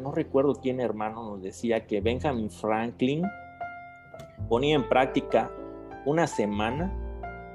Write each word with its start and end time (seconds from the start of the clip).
no 0.00 0.12
recuerdo 0.12 0.54
quién 0.54 0.80
hermano 0.80 1.22
nos 1.22 1.42
decía 1.42 1.86
que 1.86 2.00
Benjamin 2.00 2.50
Franklin 2.50 3.22
ponía 4.48 4.74
en 4.74 4.88
práctica 4.88 5.50
una 6.06 6.26
semana 6.26 6.92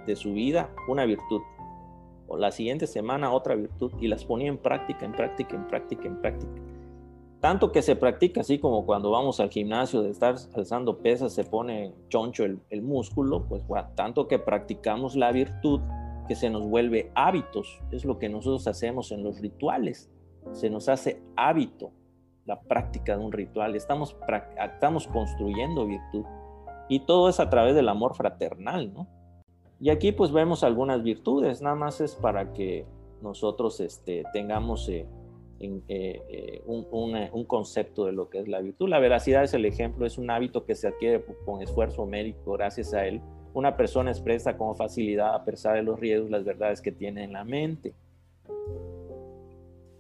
de 0.06 0.16
su 0.16 0.34
vida 0.34 0.70
una 0.88 1.06
virtud, 1.06 1.42
o 2.28 2.38
la 2.38 2.52
siguiente 2.52 2.88
semana 2.88 3.32
otra 3.32 3.56
virtud, 3.56 3.92
y 4.00 4.08
las 4.08 4.24
ponía 4.24 4.48
en 4.48 4.58
práctica, 4.58 5.06
en 5.06 5.14
práctica, 5.14 5.56
en 5.56 5.68
práctica, 5.68 6.08
en 6.08 6.22
práctica. 6.22 6.62
Tanto 7.42 7.72
que 7.72 7.82
se 7.82 7.96
practica 7.96 8.42
así 8.42 8.58
como 8.58 8.86
cuando 8.86 9.12
vamos 9.12 9.40
al 9.40 9.50
gimnasio 9.50 10.02
de 10.02 10.10
estar 10.10 10.36
alzando 10.56 11.00
pesas, 11.00 11.34
se 11.34 11.44
pone 11.44 11.94
choncho 12.10 12.44
el, 12.44 12.82
músculo, 12.82 13.46
pues 13.46 13.64
tanto 13.96 14.28
que 14.28 14.40
practicamos 14.40 15.16
la 15.16 15.32
virtud 15.32 15.82
que 16.28 16.36
se 16.36 16.50
nos 16.50 16.68
vuelve 16.68 17.12
hábitos, 17.14 17.80
es 17.92 18.04
lo 18.06 18.18
que 18.18 18.30
nosotros 18.30 18.68
hacemos 18.68 19.12
en 19.12 19.24
los 19.24 19.40
rituales, 19.42 20.10
se 20.54 20.70
nos 20.70 20.90
hace 20.90 21.22
hábito 21.36 21.92
la 22.46 22.62
práctica 22.62 23.18
de 23.18 23.24
un 23.24 23.32
ritual, 23.32 23.76
estamos, 23.76 24.16
estamos 24.64 25.08
construyendo 25.08 25.86
virtud. 25.86 26.26
Y 26.88 27.02
todo 27.02 27.30
es 27.30 27.40
a 27.40 27.50
través 27.50 27.76
del 27.76 27.90
amor 27.90 28.16
fraternal, 28.16 28.94
¿no? 28.94 29.08
Y 29.80 29.90
aquí 29.90 30.12
pues 30.12 30.32
vemos 30.32 30.64
algunas 30.64 31.04
virtudes, 31.04 31.62
nada 31.62 31.76
más 31.76 32.00
es 32.00 32.16
para 32.16 32.54
que 32.54 32.86
nosotros 33.22 33.80
este, 33.80 34.24
tengamos 34.32 34.88
eh, 34.88 35.06
eh, 35.60 35.82
eh, 35.90 36.64
un, 36.66 37.46
concepto 37.46 38.06
de 38.06 38.14
lo 38.14 38.30
que 38.30 38.40
es 38.40 38.48
la 38.48 38.62
virtud. 38.62 38.88
La 38.88 39.00
veracidad 39.00 39.44
es 39.44 39.54
el 39.54 39.66
ejemplo, 39.66 40.06
es 40.06 40.18
un 40.18 40.30
hábito 40.30 40.66
que 40.66 40.76
se 40.76 40.88
adquiere 40.88 41.26
con 41.46 41.62
esfuerzo 41.62 42.06
médico, 42.06 42.54
gracias 42.54 42.94
a 42.94 43.06
él. 43.06 43.22
Una 43.54 43.76
persona 43.76 44.12
expresa 44.12 44.58
con 44.58 44.76
facilidad, 44.76 45.34
a 45.34 45.44
pesar 45.44 45.76
de 45.76 45.84
los 45.84 46.00
riesgos, 46.00 46.30
las 46.30 46.44
verdades 46.44 46.82
que 46.82 46.92
tiene 46.92 47.24
en 47.24 47.34
la 47.34 47.44
mente. 47.44 47.94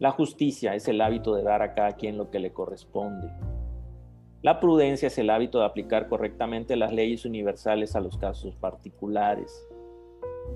La 0.06 0.12
justicia 0.12 0.76
es 0.76 0.88
el 0.88 1.02
hábito 1.02 1.34
de 1.34 1.42
dar 1.42 1.64
a 1.64 1.74
cada 1.74 1.94
quien 1.94 2.16
lo 2.16 2.30
que 2.30 2.38
le 2.38 2.54
corresponde. 2.54 3.28
La 4.44 4.60
prudencia 4.60 5.08
es 5.08 5.18
el 5.18 5.32
hábito 5.32 5.58
de 5.58 5.66
aplicar 5.66 6.10
correctamente 6.10 6.76
las 6.76 6.94
leyes 6.94 7.26
universales 7.26 7.96
a 7.96 8.02
los 8.02 8.16
casos 8.16 8.56
particulares. 8.56 9.68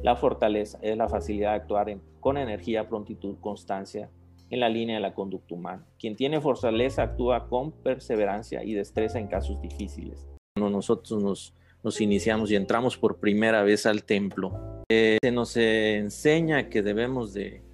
La 0.03 0.15
fortaleza 0.15 0.77
es 0.83 0.95
la 0.95 1.09
facilidad 1.09 1.49
de 1.49 1.55
actuar 1.55 1.97
con 2.19 2.37
energía, 2.37 2.87
prontitud, 2.87 3.37
constancia 3.41 4.11
en 4.51 4.59
la 4.59 4.69
línea 4.69 4.97
de 4.97 5.01
la 5.01 5.15
conducta 5.15 5.55
humana. 5.55 5.83
Quien 5.97 6.15
tiene 6.15 6.39
fortaleza 6.41 7.01
actúa 7.01 7.47
con 7.49 7.71
perseverancia 7.71 8.63
y 8.63 8.75
destreza 8.75 9.17
en 9.17 9.25
casos 9.25 9.59
difíciles. 9.63 10.27
Cuando 10.55 10.69
nosotros 10.69 11.55
nos, 11.83 12.01
iniciamos 12.01 12.51
y 12.51 12.55
entramos 12.55 12.99
por 12.99 13.17
primera 13.17 13.63
vez 13.63 13.87
al 13.87 14.03
templo, 14.03 14.83
eh, 14.91 15.17
se 15.19 15.31
nos 15.31 15.57
enseña 15.57 16.69
que 16.69 16.83
debemos 16.83 17.33
de 17.33 17.67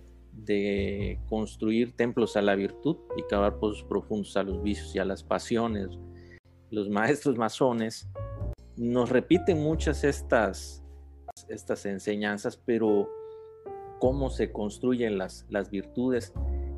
de 0.46 1.20
construir 1.28 1.96
templos 1.96 2.38
a 2.38 2.42
la 2.42 2.56
virtud 2.56 2.98
y 3.18 3.24
cavar 3.24 3.60
pozos 3.60 3.84
profundos 3.84 4.36
a 4.38 4.44
los 4.44 4.62
vicios 4.62 4.96
y 4.96 5.00
a 5.00 5.06
las 5.06 5.24
pasiones. 5.24 5.90
Los 6.72 6.90
maestros 6.90 7.38
masones 7.38 8.08
nos 8.76 9.10
repiten 9.10 9.62
muchas 9.62 10.04
estas, 10.04 10.84
estas 11.50 11.86
enseñanzas, 11.86 12.58
pero 12.58 13.10
cómo 14.00 14.30
se 14.30 14.52
construyen 14.52 15.18
las, 15.18 15.46
las 15.50 15.70
virtudes 15.70 16.34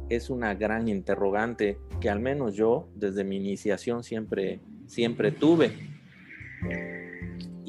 es 0.09 0.29
una 0.29 0.53
gran 0.53 0.87
interrogante 0.87 1.77
que 1.99 2.09
al 2.09 2.19
menos 2.19 2.55
yo 2.55 2.87
desde 2.95 3.23
mi 3.23 3.37
iniciación 3.37 4.03
siempre, 4.03 4.61
siempre 4.85 5.31
tuve. 5.31 5.71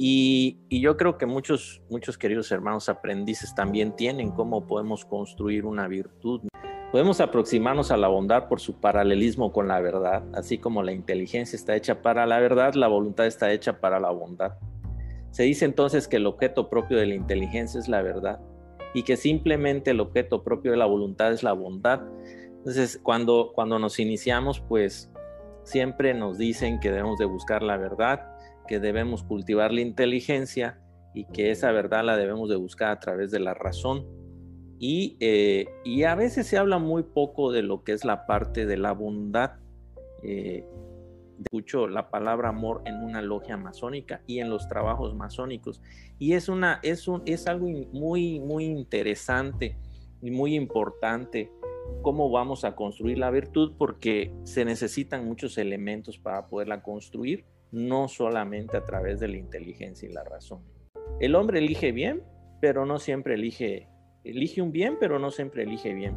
Y, 0.00 0.58
yo 0.70 0.96
creo 0.96 1.18
que 1.18 1.26
muchos, 1.26 1.82
muchos 1.90 2.16
queridos 2.16 2.52
hermanos 2.52 2.88
aprendices 2.88 3.52
también 3.56 3.96
tienen 3.96 4.30
cómo 4.30 4.64
podemos 4.64 5.04
construir 5.04 5.66
una 5.66 5.88
virtud. 5.88 6.42
Podemos 6.92 7.20
aproximarnos 7.20 7.90
a 7.90 7.96
la 7.96 8.06
bondad 8.06 8.46
por 8.46 8.60
su 8.60 8.74
paralelismo 8.80 9.52
con 9.52 9.66
la 9.66 9.80
verdad, 9.80 10.22
así 10.34 10.56
como 10.56 10.84
la 10.84 10.92
inteligencia 10.92 11.56
está 11.56 11.74
hecha 11.74 12.00
para 12.00 12.26
la 12.26 12.38
verdad, 12.38 12.74
la 12.74 12.86
voluntad 12.86 13.26
está 13.26 13.50
hecha 13.50 13.80
para 13.80 13.98
la 13.98 14.10
bondad. 14.10 14.52
Se 15.32 15.42
dice 15.42 15.64
entonces 15.64 16.06
que 16.06 16.18
el 16.18 16.26
objeto 16.26 16.70
propio 16.70 16.96
de 16.96 17.06
la 17.06 17.16
inteligencia 17.16 17.80
es 17.80 17.88
la 17.88 18.00
verdad 18.00 18.38
y 18.94 19.02
que 19.02 19.16
simplemente 19.16 19.90
el 19.90 19.98
objeto 19.98 20.44
propio 20.44 20.70
de 20.70 20.76
la 20.76 20.86
voluntad 20.86 21.32
es 21.32 21.42
la 21.42 21.54
bondad. 21.54 22.02
Entonces, 22.58 23.00
cuando, 23.02 23.50
cuando 23.52 23.80
nos 23.80 23.98
iniciamos, 23.98 24.60
pues 24.60 25.10
siempre 25.64 26.14
nos 26.14 26.38
dicen 26.38 26.78
que 26.78 26.92
debemos 26.92 27.18
de 27.18 27.24
buscar 27.24 27.64
la 27.64 27.76
verdad 27.76 28.37
que 28.68 28.78
debemos 28.78 29.24
cultivar 29.24 29.72
la 29.72 29.80
inteligencia 29.80 30.78
y 31.14 31.24
que 31.24 31.50
esa 31.50 31.72
verdad 31.72 32.04
la 32.04 32.16
debemos 32.16 32.48
de 32.48 32.54
buscar 32.54 32.90
a 32.90 33.00
través 33.00 33.32
de 33.32 33.40
la 33.40 33.54
razón. 33.54 34.06
Y, 34.78 35.16
eh, 35.18 35.66
a 36.06 36.14
veces 36.14 36.46
se 36.46 36.56
habla 36.56 36.78
muy 36.78 37.02
poco 37.02 37.50
de 37.50 37.62
lo 37.62 37.82
que 37.82 37.92
es 37.92 38.04
la 38.04 38.26
parte 38.26 38.66
de 38.66 38.76
la 38.76 38.92
bondad. 38.92 39.54
Eh, 40.22 40.64
escucho 41.40 41.88
la 41.88 42.10
palabra 42.10 42.50
amor 42.50 42.82
en 42.84 42.96
una 42.96 43.22
logia 43.22 43.56
masónica 43.56 44.22
y 44.26 44.38
en 44.38 44.50
los 44.50 44.68
trabajos 44.68 45.14
masónicos. 45.16 45.82
Y 46.18 46.34
es, 46.34 46.48
una, 46.48 46.78
es, 46.82 47.08
un, 47.08 47.22
es 47.26 47.48
algo 47.48 47.66
muy, 47.92 48.38
muy 48.38 48.66
interesante 48.66 49.76
y 50.22 50.30
muy 50.30 50.54
importante 50.54 51.50
cómo 52.02 52.30
vamos 52.30 52.64
a 52.64 52.76
construir 52.76 53.18
la 53.18 53.30
virtud 53.30 53.72
porque 53.76 54.32
se 54.44 54.64
necesitan 54.64 55.24
muchos 55.24 55.58
elementos 55.58 56.18
para 56.18 56.46
poderla 56.46 56.82
construir 56.82 57.44
no 57.72 58.08
solamente 58.08 58.76
a 58.76 58.84
través 58.84 59.20
de 59.20 59.28
la 59.28 59.36
inteligencia 59.36 60.08
y 60.08 60.12
la 60.12 60.24
razón. 60.24 60.62
El 61.20 61.34
hombre 61.34 61.58
elige 61.58 61.92
bien, 61.92 62.22
pero 62.60 62.86
no 62.86 62.98
siempre 62.98 63.34
elige, 63.34 63.88
elige 64.24 64.62
un 64.62 64.72
bien, 64.72 64.96
pero 64.98 65.18
no 65.18 65.30
siempre 65.30 65.62
elige 65.62 65.94
bien. 65.94 66.16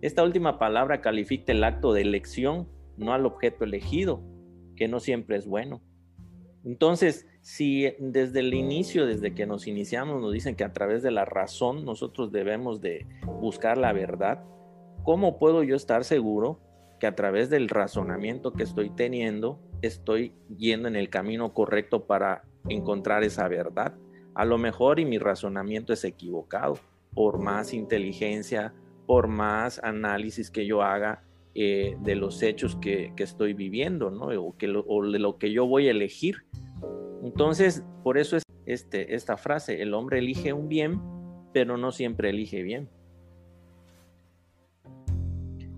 Esta 0.00 0.22
última 0.22 0.58
palabra 0.58 1.00
califica 1.00 1.52
el 1.52 1.64
acto 1.64 1.92
de 1.92 2.02
elección, 2.02 2.68
no 2.96 3.12
al 3.12 3.26
objeto 3.26 3.64
elegido, 3.64 4.22
que 4.76 4.88
no 4.88 5.00
siempre 5.00 5.36
es 5.36 5.46
bueno. 5.46 5.82
Entonces, 6.64 7.26
si 7.42 7.94
desde 7.98 8.40
el 8.40 8.54
inicio, 8.54 9.06
desde 9.06 9.34
que 9.34 9.46
nos 9.46 9.66
iniciamos, 9.66 10.20
nos 10.20 10.32
dicen 10.32 10.56
que 10.56 10.64
a 10.64 10.72
través 10.72 11.02
de 11.02 11.10
la 11.10 11.24
razón 11.24 11.84
nosotros 11.84 12.32
debemos 12.32 12.80
de 12.80 13.06
buscar 13.40 13.78
la 13.78 13.92
verdad, 13.92 14.44
¿cómo 15.02 15.38
puedo 15.38 15.62
yo 15.62 15.76
estar 15.76 16.04
seguro 16.04 16.60
que 16.98 17.06
a 17.06 17.14
través 17.14 17.48
del 17.50 17.68
razonamiento 17.68 18.52
que 18.52 18.62
estoy 18.62 18.90
teniendo 18.90 19.58
estoy 19.82 20.32
yendo 20.56 20.88
en 20.88 20.96
el 20.96 21.08
camino 21.08 21.52
correcto 21.52 22.04
para 22.04 22.44
encontrar 22.68 23.24
esa 23.24 23.48
verdad. 23.48 23.94
A 24.34 24.44
lo 24.44 24.58
mejor 24.58 25.00
y 25.00 25.04
mi 25.04 25.18
razonamiento 25.18 25.92
es 25.92 26.04
equivocado, 26.04 26.78
por 27.14 27.38
más 27.38 27.74
inteligencia, 27.74 28.72
por 29.06 29.26
más 29.26 29.82
análisis 29.82 30.50
que 30.50 30.66
yo 30.66 30.82
haga 30.82 31.24
eh, 31.54 31.96
de 32.00 32.14
los 32.14 32.42
hechos 32.42 32.76
que, 32.76 33.12
estoy 33.16 33.54
viviendo, 33.54 34.10
¿no? 34.10 34.26
O, 34.26 34.54
de 35.10 35.18
lo 35.18 35.38
que 35.38 35.52
yo 35.52 35.66
voy 35.66 35.88
a 35.88 35.90
elegir. 35.90 36.44
Entonces, 37.24 37.84
por 38.02 38.18
eso 38.18 38.36
es 38.36 38.44
este, 38.66 39.14
esta 39.14 39.36
frase, 39.36 39.82
el 39.82 39.94
hombre 39.94 40.20
elige 40.20 40.52
un 40.52 40.68
bien, 40.68 41.00
pero 41.52 41.76
no 41.76 41.90
siempre 41.90 42.30
elige 42.30 42.62
bien. 42.62 42.88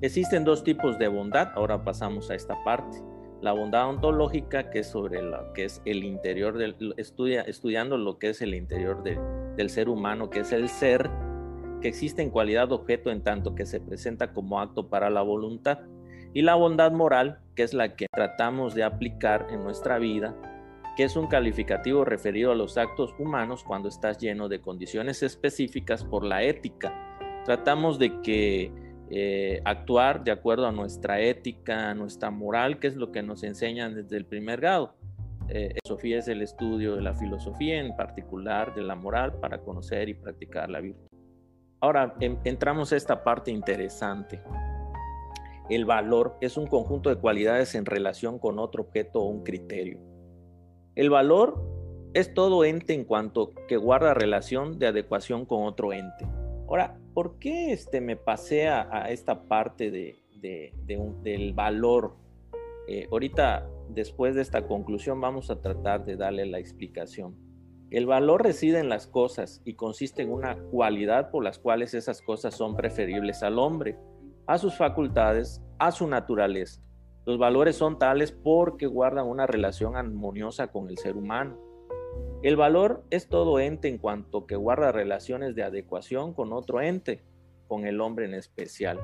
Existen 0.02 0.44
dos 0.44 0.62
tipos 0.62 0.98
de 0.98 1.08
bondad, 1.08 1.52
ahora 1.54 1.84
pasamos 1.84 2.30
a 2.30 2.34
esta 2.34 2.62
parte 2.64 2.98
la 3.42 3.52
bondad 3.52 3.88
ontológica, 3.88 4.70
que 4.70 4.78
es 4.78 4.86
sobre 4.86 5.20
lo 5.20 5.52
que 5.52 5.64
es 5.64 5.82
el 5.84 6.04
interior 6.04 6.56
del, 6.56 6.94
estudia, 6.96 7.42
estudiando 7.42 7.98
lo 7.98 8.18
que 8.18 8.30
es 8.30 8.40
el 8.40 8.54
interior 8.54 9.02
del 9.02 9.68
ser 9.68 9.88
humano, 9.88 10.30
que 10.30 10.40
es 10.40 10.52
el 10.52 10.68
ser, 10.68 11.10
que 11.80 11.88
existe 11.88 12.22
en 12.22 12.30
cualidad 12.30 12.68
de 12.68 12.74
objeto 12.74 13.10
en 13.10 13.22
tanto 13.22 13.56
que 13.56 13.66
se 13.66 13.80
presenta 13.80 14.32
como 14.32 14.60
acto 14.60 14.88
para 14.88 15.10
la 15.10 15.22
voluntad. 15.22 15.80
Y 16.32 16.42
la 16.42 16.54
bondad 16.54 16.92
moral, 16.92 17.40
que 17.56 17.64
es 17.64 17.74
la 17.74 17.96
que 17.96 18.06
tratamos 18.10 18.74
de 18.74 18.84
aplicar 18.84 19.48
en 19.50 19.64
nuestra 19.64 19.98
vida, 19.98 20.36
que 20.96 21.02
es 21.02 21.16
un 21.16 21.26
calificativo 21.26 22.04
referido 22.04 22.52
a 22.52 22.54
los 22.54 22.78
actos 22.78 23.12
humanos 23.18 23.64
cuando 23.64 23.88
estás 23.88 24.18
lleno 24.18 24.48
de 24.48 24.60
condiciones 24.60 25.22
específicas 25.24 26.04
por 26.04 26.24
la 26.24 26.44
ética. 26.44 26.94
Tratamos 27.44 27.98
de 27.98 28.20
que 28.20 28.72
eh, 29.14 29.60
actuar 29.66 30.24
de 30.24 30.30
acuerdo 30.30 30.66
a 30.66 30.72
nuestra 30.72 31.20
ética, 31.20 31.90
a 31.90 31.94
nuestra 31.94 32.30
moral, 32.30 32.78
que 32.78 32.86
es 32.86 32.96
lo 32.96 33.12
que 33.12 33.22
nos 33.22 33.42
enseñan 33.42 33.94
desde 33.94 34.16
el 34.16 34.24
primer 34.24 34.62
grado. 34.62 34.94
Eh, 35.50 35.74
Sofía 35.86 36.18
es 36.18 36.28
el 36.28 36.40
estudio 36.40 36.96
de 36.96 37.02
la 37.02 37.12
filosofía, 37.12 37.78
en 37.78 37.94
particular 37.94 38.74
de 38.74 38.80
la 38.80 38.94
moral, 38.94 39.34
para 39.34 39.58
conocer 39.58 40.08
y 40.08 40.14
practicar 40.14 40.70
la 40.70 40.80
virtud. 40.80 41.06
Ahora 41.80 42.14
entramos 42.20 42.90
a 42.94 42.96
esta 42.96 43.22
parte 43.22 43.50
interesante. 43.50 44.40
El 45.68 45.84
valor 45.84 46.38
es 46.40 46.56
un 46.56 46.66
conjunto 46.66 47.10
de 47.10 47.16
cualidades 47.16 47.74
en 47.74 47.84
relación 47.84 48.38
con 48.38 48.58
otro 48.58 48.84
objeto 48.84 49.20
o 49.20 49.26
un 49.26 49.42
criterio. 49.42 49.98
El 50.94 51.10
valor 51.10 51.62
es 52.14 52.32
todo 52.32 52.64
ente 52.64 52.94
en 52.94 53.04
cuanto 53.04 53.50
que 53.68 53.76
guarda 53.76 54.14
relación 54.14 54.78
de 54.78 54.86
adecuación 54.86 55.44
con 55.44 55.64
otro 55.64 55.92
ente. 55.92 56.26
Ahora, 56.66 56.98
¿por 57.14 57.38
qué 57.38 57.72
este, 57.72 58.00
me 58.00 58.16
pasé 58.16 58.68
a, 58.68 59.10
esta 59.10 59.42
parte 59.44 59.90
de, 59.90 60.16
del 61.22 61.52
valor? 61.54 62.16
Eh, 62.88 63.08
ahorita, 63.10 63.68
después 63.90 64.34
de 64.34 64.42
esta 64.42 64.66
conclusión, 64.66 65.20
vamos 65.20 65.50
a 65.50 65.60
tratar 65.60 66.04
de 66.04 66.16
darle 66.16 66.46
la 66.46 66.58
explicación. 66.58 67.36
El 67.90 68.06
valor 68.06 68.42
reside 68.42 68.78
en 68.78 68.88
las 68.88 69.06
cosas 69.06 69.60
y 69.64 69.74
consiste 69.74 70.22
en 70.22 70.32
una 70.32 70.56
cualidad 70.56 71.30
por 71.30 71.44
las 71.44 71.58
cuales 71.58 71.92
esas 71.92 72.22
cosas 72.22 72.56
son 72.56 72.74
preferibles 72.74 73.42
al 73.42 73.58
hombre, 73.58 73.98
a 74.46 74.56
sus 74.56 74.76
facultades, 74.76 75.62
a 75.78 75.92
su 75.92 76.06
naturaleza. 76.06 76.80
Los 77.26 77.38
valores 77.38 77.76
son 77.76 77.98
tales 77.98 78.32
porque 78.32 78.86
guardan 78.86 79.28
una 79.28 79.46
relación 79.46 79.96
armoniosa 79.96 80.68
con 80.68 80.88
el 80.88 80.98
ser 80.98 81.16
humano. 81.16 81.58
El 82.42 82.56
valor 82.56 83.04
es 83.10 83.28
todo 83.28 83.60
ente 83.60 83.88
en 83.88 83.98
cuanto 83.98 84.46
que 84.46 84.56
guarda 84.56 84.90
relaciones 84.90 85.54
de 85.54 85.62
adecuación 85.62 86.34
con 86.34 86.52
otro 86.52 86.80
ente, 86.80 87.22
con 87.68 87.86
el 87.86 88.00
hombre 88.00 88.24
en 88.26 88.34
especial. 88.34 88.98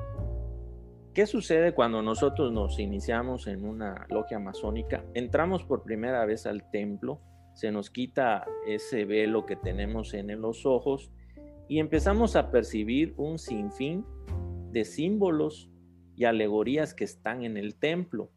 ¿Qué 1.13 1.25
sucede 1.25 1.73
cuando 1.73 2.01
nosotros 2.01 2.51
nos 2.51 2.79
iniciamos 2.79 3.47
en 3.47 3.65
una 3.65 4.05
logia 4.09 4.39
masónica? 4.39 5.03
Entramos 5.13 5.63
por 5.63 5.83
primera 5.83 6.25
vez 6.25 6.45
al 6.45 6.69
templo, 6.69 7.21
se 7.55 7.71
nos 7.71 7.89
quita 7.89 8.45
ese 8.67 9.05
velo 9.05 9.45
que 9.45 9.55
tenemos 9.55 10.13
en 10.13 10.39
los 10.39 10.65
ojos 10.65 11.11
y 11.67 11.79
empezamos 11.79 12.35
a 12.35 12.51
percibir 12.51 13.13
un 13.17 13.37
sinfín 13.37 14.05
de 14.71 14.85
símbolos 14.85 15.69
y 16.15 16.25
alegorías 16.25 16.93
que 16.93 17.05
están 17.05 17.43
en 17.43 17.57
el 17.57 17.75
templo. 17.75 18.31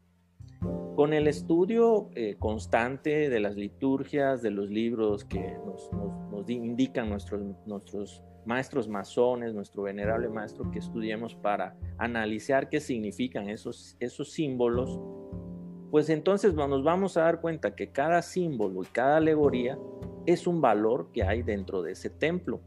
Con 0.95 1.15
el 1.15 1.27
estudio 1.27 2.11
eh, 2.15 2.37
constante 2.39 3.31
de 3.31 3.41
las 3.41 3.57
liturgias, 3.57 4.43
de 4.43 4.51
los 4.51 4.69
libros 4.71 5.25
que 5.25 5.57
nos, 5.65 5.91
indican 6.49 7.09
nuestros, 7.09 8.23
maestros 8.45 8.89
masones, 8.89 9.55
nuestro 9.55 9.85
venerable 9.85 10.29
maestro, 10.29 10.71
que 10.71 10.81
estudiemos 10.81 11.35
para 11.35 11.77
analizar 11.97 12.69
qué 12.69 12.81
significan 12.81 13.49
esos, 13.49 13.97
esos 14.01 14.33
símbolos, 14.33 15.01
pues 15.91 16.11
entonces 16.11 16.55
nos 16.55 16.83
vamos 16.83 17.17
a 17.17 17.23
dar 17.23 17.41
cuenta 17.41 17.75
que 17.75 17.91
cada 17.91 18.21
símbolo 18.21 18.83
y 18.83 18.87
cada 18.87 19.19
alegoría 19.19 19.79
es 20.27 20.47
un 20.47 20.61
valor 20.61 21.09
que 21.13 21.23
hay 21.23 21.43
dentro 21.43 21.83
de 21.83 21.93
ese 21.93 22.11
templo. 22.11 22.61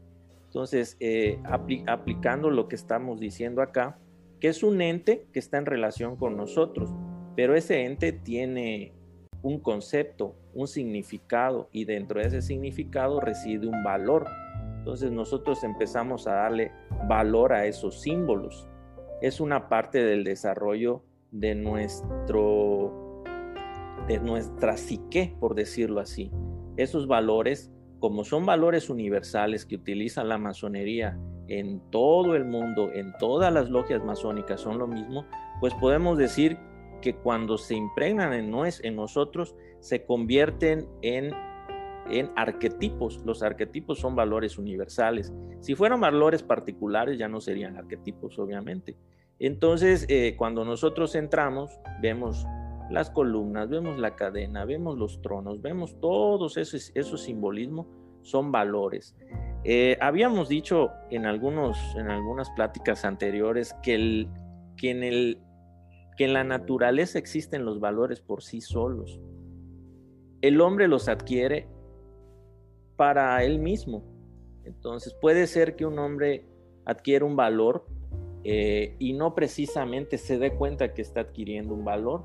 Entonces, 0.46 0.96
eh, 1.00 1.38
aplicando 1.86 2.50
lo 2.50 2.68
que 2.68 2.76
estamos 2.76 3.20
diciendo 3.20 3.62
acá, 3.62 3.98
que 4.40 4.48
es 4.48 4.62
un 4.62 4.80
ente 4.80 5.26
que 5.32 5.38
está 5.38 5.58
en 5.58 5.66
relación 5.66 6.16
con 6.16 6.36
nosotros, 6.36 6.90
pero 7.36 7.54
ese 7.54 7.84
ente 7.84 8.12
tiene 8.12 8.92
un 9.42 9.60
concepto, 9.60 10.34
un 10.54 10.66
significado, 10.66 11.68
y 11.70 11.84
dentro 11.84 12.20
de 12.20 12.26
ese 12.26 12.42
significado 12.42 13.20
reside 13.20 13.68
un 13.68 13.84
valor. 13.84 14.26
Entonces 14.78 15.12
nosotros 15.12 15.62
empezamos 15.62 16.26
a 16.26 16.32
darle 16.32 16.72
valor 17.08 17.52
a 17.52 17.66
esos 17.66 18.00
símbolos. 18.00 18.66
Es 19.20 19.40
una 19.40 19.68
parte 19.68 20.02
del 20.02 20.24
desarrollo 20.24 21.02
de 21.30 21.54
nuestro 21.54 23.22
de 24.08 24.20
nuestra 24.20 24.76
psique, 24.76 25.34
por 25.40 25.54
decirlo 25.54 26.00
así. 26.00 26.30
Esos 26.76 27.08
valores, 27.08 27.72
como 27.98 28.24
son 28.24 28.46
valores 28.46 28.88
universales 28.88 29.66
que 29.66 29.74
utiliza 29.74 30.22
la 30.22 30.38
masonería 30.38 31.18
en 31.48 31.80
todo 31.90 32.36
el 32.36 32.44
mundo, 32.44 32.92
en 32.92 33.12
todas 33.18 33.52
las 33.52 33.68
logias 33.68 34.04
masónicas 34.04 34.60
son 34.60 34.78
lo 34.78 34.86
mismo, 34.86 35.24
pues 35.60 35.74
podemos 35.74 36.18
decir 36.18 36.56
que 37.00 37.14
cuando 37.16 37.58
se 37.58 37.74
impregnan 37.74 38.32
en, 38.32 38.52
en 38.82 38.96
nosotros, 38.96 39.54
se 39.80 40.04
convierten 40.04 40.88
en, 41.02 41.32
en 42.10 42.30
arquetipos. 42.36 43.22
Los 43.24 43.42
arquetipos 43.42 43.98
son 43.98 44.14
valores 44.16 44.58
universales. 44.58 45.32
Si 45.60 45.74
fueran 45.74 46.00
valores 46.00 46.42
particulares, 46.42 47.18
ya 47.18 47.28
no 47.28 47.40
serían 47.40 47.76
arquetipos, 47.76 48.38
obviamente. 48.38 48.96
Entonces, 49.38 50.06
eh, 50.08 50.34
cuando 50.36 50.64
nosotros 50.64 51.14
entramos, 51.14 51.78
vemos 52.00 52.46
las 52.90 53.10
columnas, 53.10 53.68
vemos 53.68 53.98
la 53.98 54.14
cadena, 54.14 54.64
vemos 54.64 54.96
los 54.96 55.20
tronos, 55.20 55.60
vemos 55.60 55.98
todos 56.00 56.56
esos, 56.56 56.92
esos 56.94 57.22
simbolismos, 57.22 57.86
son 58.22 58.50
valores. 58.50 59.14
Eh, 59.64 59.96
habíamos 60.00 60.48
dicho 60.48 60.90
en, 61.10 61.26
algunos, 61.26 61.78
en 61.96 62.10
algunas 62.10 62.50
pláticas 62.50 63.04
anteriores 63.04 63.74
que, 63.82 63.94
el, 63.94 64.28
que, 64.76 64.90
en 64.90 65.02
el, 65.02 65.38
que 66.16 66.24
en 66.24 66.32
la 66.32 66.44
naturaleza 66.44 67.18
existen 67.18 67.64
los 67.64 67.80
valores 67.80 68.20
por 68.20 68.42
sí 68.42 68.60
solos. 68.60 69.20
El 70.40 70.60
hombre 70.60 70.88
los 70.88 71.08
adquiere 71.08 71.68
para 72.96 73.42
él 73.44 73.58
mismo. 73.58 74.02
Entonces 74.64 75.14
puede 75.14 75.46
ser 75.46 75.76
que 75.76 75.86
un 75.86 75.98
hombre 75.98 76.44
adquiera 76.84 77.24
un 77.24 77.36
valor 77.36 77.86
eh, 78.44 78.96
y 78.98 79.12
no 79.12 79.34
precisamente 79.34 80.18
se 80.18 80.38
dé 80.38 80.54
cuenta 80.54 80.94
que 80.94 81.02
está 81.02 81.20
adquiriendo 81.20 81.74
un 81.74 81.84
valor. 81.84 82.24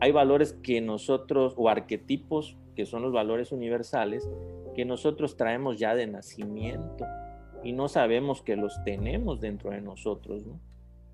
Hay 0.00 0.12
valores 0.12 0.54
que 0.62 0.80
nosotros, 0.80 1.54
o 1.56 1.68
arquetipos, 1.68 2.56
que 2.74 2.86
son 2.86 3.02
los 3.02 3.12
valores 3.12 3.52
universales, 3.52 4.28
que 4.74 4.84
nosotros 4.84 5.36
traemos 5.36 5.78
ya 5.78 5.94
de 5.94 6.06
nacimiento 6.06 7.04
y 7.62 7.72
no 7.72 7.88
sabemos 7.88 8.42
que 8.42 8.56
los 8.56 8.82
tenemos 8.84 9.40
dentro 9.40 9.70
de 9.70 9.82
nosotros, 9.82 10.42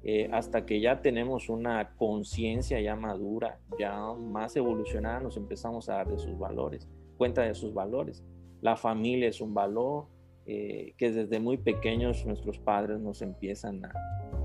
eh, 0.08 0.28
hasta 0.30 0.64
que 0.64 0.80
ya 0.80 1.02
tenemos 1.02 1.48
una 1.48 1.96
conciencia 1.96 2.80
ya 2.80 2.94
madura, 2.94 3.58
ya 3.76 4.00
más 4.12 4.54
evolucionada, 4.54 5.18
nos 5.18 5.36
empezamos 5.36 5.88
a 5.88 5.94
dar 5.94 6.08
de 6.08 6.16
sus 6.16 6.38
valores, 6.38 6.88
cuenta 7.16 7.42
de 7.42 7.56
sus 7.56 7.74
valores. 7.74 8.22
La 8.60 8.76
familia 8.76 9.28
es 9.28 9.40
un 9.40 9.52
valor 9.52 10.06
eh, 10.46 10.94
que 10.96 11.10
desde 11.10 11.40
muy 11.40 11.56
pequeños 11.56 12.24
nuestros 12.24 12.60
padres 12.60 13.00
nos 13.00 13.20
empiezan 13.20 13.84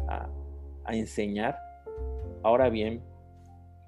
a, 0.10 0.31
a 0.84 0.96
enseñar. 0.96 1.60
Ahora 2.42 2.72
bien, 2.72 3.04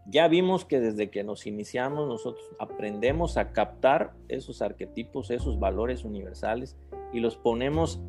ya 0.06 0.28
vimos 0.28 0.66
que 0.66 0.80
desde 0.80 1.10
que 1.10 1.24
nos 1.24 1.48
iniciamos 1.48 2.08
nosotros 2.08 2.46
aprendemos 2.60 3.36
a 3.36 3.52
captar 3.52 4.14
esos 4.28 4.62
arquetipos, 4.62 5.32
esos 5.32 5.60
valores 5.60 6.04
universales 6.04 6.78
y 7.12 7.20
los 7.20 7.36
ponemos 7.36 8.00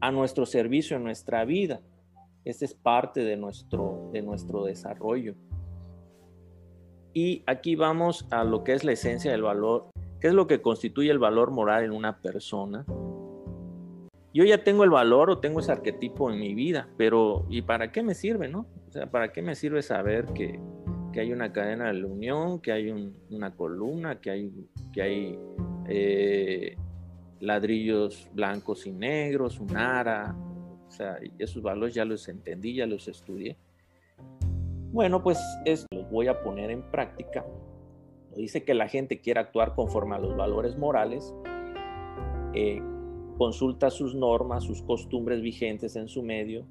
a 0.00 0.12
nuestro 0.12 0.46
servicio 0.46 0.98
en 0.98 1.02
nuestra 1.02 1.44
vida. 1.44 1.80
Esta 2.44 2.64
es 2.64 2.74
parte 2.74 3.20
de 3.20 3.36
nuestro, 3.36 4.10
de 4.12 4.22
nuestro 4.22 4.64
desarrollo. 4.64 5.34
Y 7.14 7.42
aquí 7.46 7.76
vamos 7.76 8.26
a 8.30 8.42
lo 8.42 8.64
que 8.64 8.72
es 8.72 8.84
la 8.84 8.92
esencia 8.92 9.30
del 9.30 9.42
valor, 9.42 9.90
qué 10.20 10.28
es 10.28 10.34
lo 10.34 10.46
que 10.46 10.62
constituye 10.62 11.10
el 11.10 11.18
valor 11.18 11.50
moral 11.50 11.84
en 11.84 11.92
una 11.92 12.20
persona. 12.20 12.84
Yo 14.34 14.44
ya 14.44 14.64
tengo 14.64 14.82
el 14.82 14.90
valor 14.90 15.30
o 15.30 15.38
tengo 15.38 15.60
ese 15.60 15.72
arquetipo 15.72 16.30
en 16.30 16.40
mi 16.40 16.54
vida, 16.54 16.88
pero 16.96 17.46
¿y 17.50 17.62
para 17.62 17.92
qué 17.92 18.02
me 18.02 18.14
sirve, 18.14 18.48
no? 18.48 18.66
O 18.88 18.92
sea, 18.92 19.10
¿para 19.10 19.30
qué 19.30 19.42
me 19.42 19.54
sirve 19.54 19.82
saber 19.82 20.26
que, 20.32 20.58
que 21.12 21.20
hay 21.20 21.32
una 21.32 21.52
cadena 21.52 21.88
de 21.88 21.94
la 21.94 22.06
unión, 22.06 22.60
que 22.60 22.72
hay 22.72 23.14
una 23.30 23.54
columna, 23.54 24.20
que 24.20 24.30
hay, 24.30 24.52
que 24.92 25.02
hay 25.02 25.38
eh, 25.86 26.76
ladrillos 27.40 28.30
blancos 28.32 28.86
y 28.86 28.92
negros, 28.92 29.60
un 29.60 29.76
ara, 29.76 30.34
o 30.92 30.94
sea, 30.94 31.16
esos 31.38 31.62
valores 31.62 31.94
ya 31.94 32.04
los 32.04 32.28
entendí, 32.28 32.74
ya 32.74 32.86
los 32.86 33.08
estudié. 33.08 33.56
Bueno, 34.92 35.22
pues 35.22 35.38
esto 35.64 35.86
los 35.90 36.10
voy 36.10 36.28
a 36.28 36.42
poner 36.42 36.70
en 36.70 36.82
práctica. 36.82 37.46
Dice 38.36 38.62
que 38.62 38.74
la 38.74 38.88
gente 38.88 39.18
quiere 39.18 39.40
actuar 39.40 39.74
conforme 39.74 40.16
a 40.16 40.18
los 40.18 40.36
valores 40.36 40.76
morales, 40.76 41.34
eh, 42.52 42.82
consulta 43.38 43.90
sus 43.90 44.14
normas, 44.14 44.64
sus 44.64 44.82
costumbres 44.82 45.40
vigentes 45.40 45.96
en 45.96 46.08
su 46.08 46.22
medio, 46.22 46.66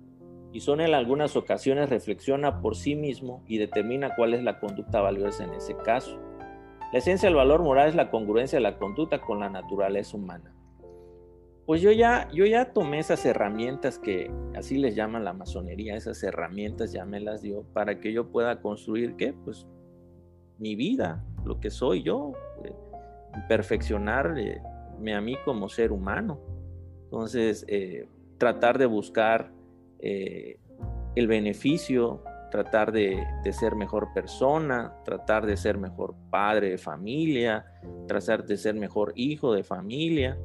y 0.54 0.60
son 0.60 0.82
en 0.82 0.94
algunas 0.94 1.36
ocasiones 1.36 1.90
reflexiona 1.90 2.62
por 2.62 2.76
sí 2.76 2.96
mismo 2.96 3.44
y 3.48 3.58
determina 3.58 4.16
cuál 4.16 4.36
es 4.36 4.44
la 4.44 4.60
conducta 4.60 5.02
valiosa 5.02 5.46
en 5.46 5.54
ese 5.56 5.76
caso. 5.78 6.20
La 6.94 7.00
esencia 7.00 7.28
del 7.28 7.38
valor 7.38 7.64
moral 7.64 7.90
es 7.90 7.96
la 7.96 8.12
congruencia 8.12 8.58
de 8.58 8.64
la 8.64 8.78
conducta 8.78 9.20
con 9.20 9.40
la 9.40 9.50
naturaleza 9.50 10.16
humana. 10.16 10.54
Pues 11.66 11.82
yo 11.82 11.92
ya, 11.92 12.28
yo 12.34 12.46
ya 12.46 12.74
tomé 12.74 13.00
esas 13.00 13.26
herramientas 13.26 14.00
que 14.00 14.32
así 14.56 14.78
les 14.78 14.96
llaman 14.96 15.24
la 15.24 15.34
masonería, 15.34 15.96
esas 15.96 16.22
herramientas 16.24 16.92
ya 16.92 17.06
me 17.06 17.20
las 17.20 17.42
dio 17.42 17.64
para 17.74 18.00
que 18.00 18.12
yo 18.12 18.28
pueda 18.32 18.62
construir, 18.62 19.16
¿qué? 19.16 19.34
Pues 19.34 19.68
mi 20.58 20.76
vida, 20.76 21.24
lo 21.46 21.60
que 21.60 21.70
soy 21.70 22.04
yo, 22.04 22.34
eh, 22.64 22.74
perfeccionarme 23.48 25.16
a 25.16 25.22
mí 25.22 25.36
como 25.46 25.70
ser 25.70 25.92
humano. 25.92 26.40
Entonces, 27.06 27.66
eh, 27.68 28.08
tratar 28.38 28.78
de 28.78 28.86
buscar 28.86 29.52
eh, 30.00 30.60
el 31.16 31.28
beneficio, 31.28 32.24
tratar 32.50 32.92
de, 32.92 33.26
ser 33.52 33.76
mejor 33.76 34.14
persona, 34.14 34.96
tratar 35.04 35.46
de 35.46 35.58
ser 35.58 35.78
mejor 35.78 36.16
padre 36.30 36.70
de 36.72 36.78
familia, 36.78 37.66
tratar 38.08 38.46
de 38.46 38.58
ser 38.58 38.76
mejor 38.76 39.14
hijo 39.16 39.54
de 39.54 39.64
familia, 39.64 40.38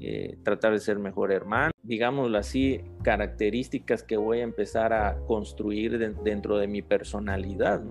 eh, 0.00 0.38
tratar 0.42 0.72
de 0.72 0.80
ser 0.80 0.98
mejor 0.98 1.32
hermano, 1.32 1.72
digámoslo 1.82 2.38
así, 2.38 2.80
características 3.02 4.02
que 4.02 4.16
voy 4.16 4.40
a 4.40 4.44
empezar 4.44 4.92
a 4.92 5.18
construir 5.26 5.98
dentro 6.22 6.58
de 6.58 6.66
mi 6.66 6.82
personalidad. 6.82 7.82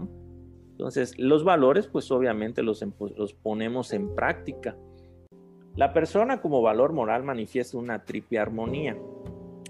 Entonces, 0.71 1.17
los 1.17 1.43
valores, 1.43 1.88
pues 1.88 2.12
obviamente 2.12 2.62
los, 2.63 2.85
los 3.15 3.33
ponemos 3.33 3.93
en 3.93 4.13
práctica. 4.13 4.75
La 5.75 5.93
persona 5.93 6.41
como 6.41 6.62
valor 6.62 6.93
moral 6.93 7.24
manifiesta 7.24 7.77
una 7.77 8.05
triple 8.05 8.39
armonía. 8.39 8.97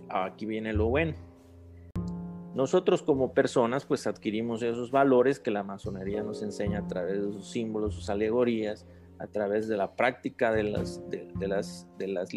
Aquí 0.10 0.46
viene 0.46 0.74
lo 0.74 0.88
bueno 0.88 1.16
nosotros 2.56 3.04
como 3.04 3.34
personas 3.34 3.86
pues 3.86 4.08
adquirimos 4.08 4.64
esos 4.64 4.90
valores 4.90 5.40
que 5.40 5.52
la 5.52 5.62
masonería 5.62 6.24
nos 6.24 6.42
enseña 6.42 6.80
a 6.80 6.88
través 6.88 7.22
de 7.22 7.34
sus 7.34 7.50
símbolos, 7.52 7.94
sus 7.94 8.10
alegorías, 8.10 8.88
a 9.20 9.28
través 9.28 9.68
de 9.68 9.78
la 9.78 9.96
práctica 9.96 10.52
de, 10.52 10.64
las, 10.64 11.02
de, 11.10 11.48
las, 11.48 11.88
de, 11.98 12.08
las, 12.08 12.30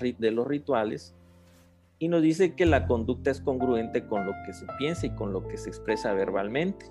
de, 0.00 0.30
los 0.30 0.46
rituales 0.46 1.14
y 1.98 2.08
nos 2.08 2.22
dice 2.22 2.54
que 2.54 2.66
la 2.66 2.86
conducta 2.86 3.30
es 3.30 3.40
congruente 3.40 4.06
con 4.06 4.26
lo 4.26 4.32
que 4.44 4.52
se 4.52 4.66
piensa 4.78 5.06
y 5.06 5.10
con 5.10 5.32
lo 5.32 5.46
que 5.46 5.56
se 5.56 5.68
expresa 5.68 6.12
verbalmente. 6.14 6.86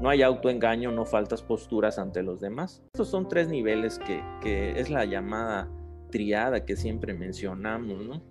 no 0.00 0.10
hay 0.10 0.22
autoengaño, 0.22 0.92
no 0.92 1.04
faltas 1.04 1.42
posturas 1.42 1.98
ante 1.98 2.22
los 2.22 2.40
demás. 2.40 2.82
Estos 2.92 3.08
son 3.08 3.28
tres 3.28 3.48
niveles 3.48 3.98
que, 3.98 4.78
es 4.78 4.90
la 4.90 5.04
llamada 5.04 5.68
triada 6.10 6.64
que 6.64 6.76
siempre 6.76 7.14
mencionamos, 7.14 8.04
¿no? 8.04 8.22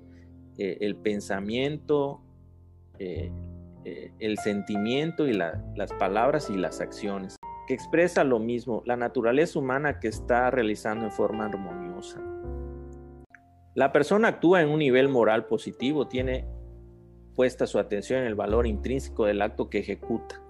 Eh, 0.57 0.77
el 0.81 0.95
pensamiento, 0.95 2.21
eh, 2.99 3.31
eh, 3.83 4.11
el 4.19 4.37
sentimiento 4.37 5.27
y 5.27 5.33
las 5.33 5.91
palabras 5.99 6.49
y 6.49 6.55
las 6.55 6.81
acciones, 6.81 7.35
que 7.67 7.73
expresa 7.73 8.23
lo 8.23 8.39
mismo, 8.39 8.81
la 8.85 8.95
naturaleza 8.95 9.59
humana 9.59 9.99
que 9.99 10.07
está 10.07 10.51
realizando 10.51 11.05
en 11.05 11.11
forma 11.11 11.45
armoniosa. 11.45 12.21
La 13.73 13.91
persona 13.91 14.29
actúa 14.29 14.61
en 14.61 14.69
un 14.69 14.79
nivel 14.79 15.09
moral 15.09 15.45
positivo, 15.47 16.07
tiene 16.07 16.45
puesta 17.35 17.67
su 17.67 17.77
atención 17.77 18.21
en 18.21 18.27
el 18.27 18.35
valor 18.35 18.65
intrínseco 18.67 19.25
del 19.25 19.41
acto 19.41 19.69
que 19.69 19.79
ejecuta. 19.79 20.41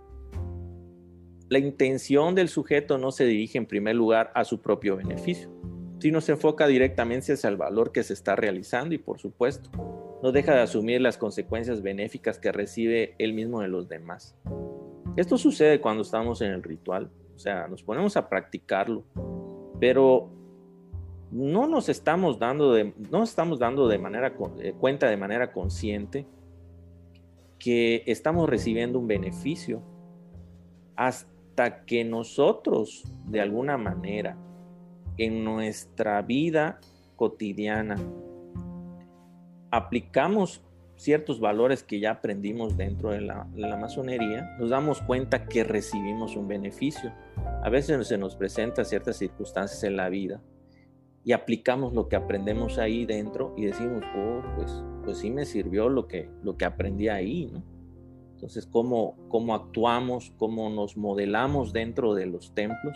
La 1.50 1.60
intención 1.60 2.36
del 2.36 2.50
sujeto 2.50 2.98
no 2.98 3.12
se 3.12 3.26
dirige 3.26 3.58
en 3.58 3.66
primer 3.66 3.96
lugar 3.96 4.32
a 4.36 4.44
su 4.46 4.62
propio 4.62 4.98
beneficio, 4.98 5.50
sino 6.00 6.22
se 6.22 6.34
enfoca 6.34 6.68
directamente 6.68 7.34
hacia 7.34 7.50
el 7.50 7.58
valor 7.58 7.92
que 7.92 8.04
se 8.04 8.14
está 8.14 8.36
realizando 8.36 8.94
y 8.94 9.00
por 9.00 9.20
supuesto 9.20 9.70
no 10.22 10.32
deja 10.32 10.54
de 10.54 10.62
asumir 10.62 11.02
las 11.02 11.18
consecuencias 11.18 11.82
benéficas 11.82 12.40
que 12.40 12.52
recibe 12.52 13.16
él 13.20 13.34
mismo 13.34 13.62
de 13.62 13.68
los 13.68 13.88
demás. 13.88 14.36
Esto 15.16 15.38
sucede 15.38 15.80
cuando 15.80 16.04
estamos 16.04 16.42
en 16.42 16.52
el 16.52 16.64
ritual, 16.64 17.10
o 17.36 17.40
sea, 17.40 17.68
nos 17.68 17.84
ponemos 17.84 18.18
a 18.18 18.28
practicarlo, 18.28 19.04
pero 19.80 20.30
no 21.32 21.68
nos 21.68 21.90
estamos 21.90 22.40
dando 22.40 22.74
de, 22.74 22.94
no 23.12 23.24
estamos 23.24 23.60
dando 23.60 23.88
de 23.88 23.98
manera 23.98 24.34
eh, 24.60 24.74
cuenta 24.78 25.10
de 25.10 25.18
manera 25.18 25.52
consciente 25.52 26.26
que 27.60 28.04
estamos 28.06 28.50
recibiendo 28.50 29.00
un 29.00 29.08
beneficio 29.08 29.82
hasta 30.96 31.86
que 31.86 32.04
nosotros 32.04 33.04
de 33.26 33.42
alguna 33.42 33.78
manera 33.78 34.38
en 35.18 35.44
nuestra 35.44 36.22
vida 36.22 36.80
cotidiana 37.16 37.98
aplicamos 39.72 40.62
ciertos 40.96 41.40
valores 41.40 41.84
que 41.84 42.00
ya 42.00 42.12
aprendimos 42.12 42.78
dentro 42.78 43.12
de 43.12 43.22
la, 43.22 43.46
masonería, 43.80 44.56
nos 44.60 44.70
damos 44.70 45.02
cuenta 45.02 45.46
que 45.46 45.64
recibimos 45.64 46.36
un 46.36 46.48
beneficio. 46.48 47.14
A 47.64 47.70
veces 47.70 48.08
se 48.08 48.18
nos 48.18 48.36
presenta 48.36 48.86
ciertas 48.86 49.18
circunstancias 49.18 49.84
en 49.84 49.98
la 49.98 50.10
vida 50.10 50.42
y 51.24 51.34
aplicamos 51.34 51.94
lo 51.94 52.08
que 52.08 52.16
aprendemos 52.16 52.78
ahí 52.78 53.06
dentro 53.06 53.54
y 53.58 53.66
decimos, 53.66 54.04
oh, 54.16 54.42
pues, 54.56 54.84
pues 55.04 55.18
sí 55.18 55.32
me 55.32 55.46
sirvió 55.46 55.90
lo 55.90 56.08
que, 56.08 56.30
lo 56.44 56.58
que 56.58 56.66
aprendí 56.66 57.10
ahí, 57.10 57.50
¿no? 57.52 57.64
Entonces, 58.34 58.68
¿cómo, 58.68 59.16
cómo 59.30 59.56
actuamos, 59.56 60.34
cómo 60.38 60.70
nos 60.70 60.98
modelamos 60.98 61.74
dentro 61.74 62.14
de 62.14 62.26
los 62.26 62.54
templos 62.54 62.96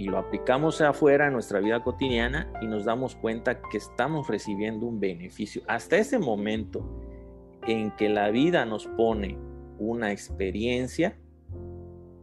y 0.00 0.04
lo 0.06 0.16
aplicamos 0.16 0.80
afuera 0.80 1.26
en 1.26 1.34
nuestra 1.34 1.60
vida 1.60 1.82
cotidiana 1.82 2.50
y 2.62 2.66
nos 2.66 2.86
damos 2.86 3.16
cuenta 3.16 3.60
que 3.60 3.76
estamos 3.76 4.28
recibiendo 4.28 4.86
un 4.86 4.98
beneficio. 4.98 5.60
Hasta 5.68 5.98
ese 5.98 6.18
momento 6.18 6.82
en 7.66 7.90
que 7.96 8.08
la 8.08 8.30
vida 8.30 8.64
nos 8.64 8.86
pone 8.86 9.36
una 9.78 10.10
experiencia 10.10 11.18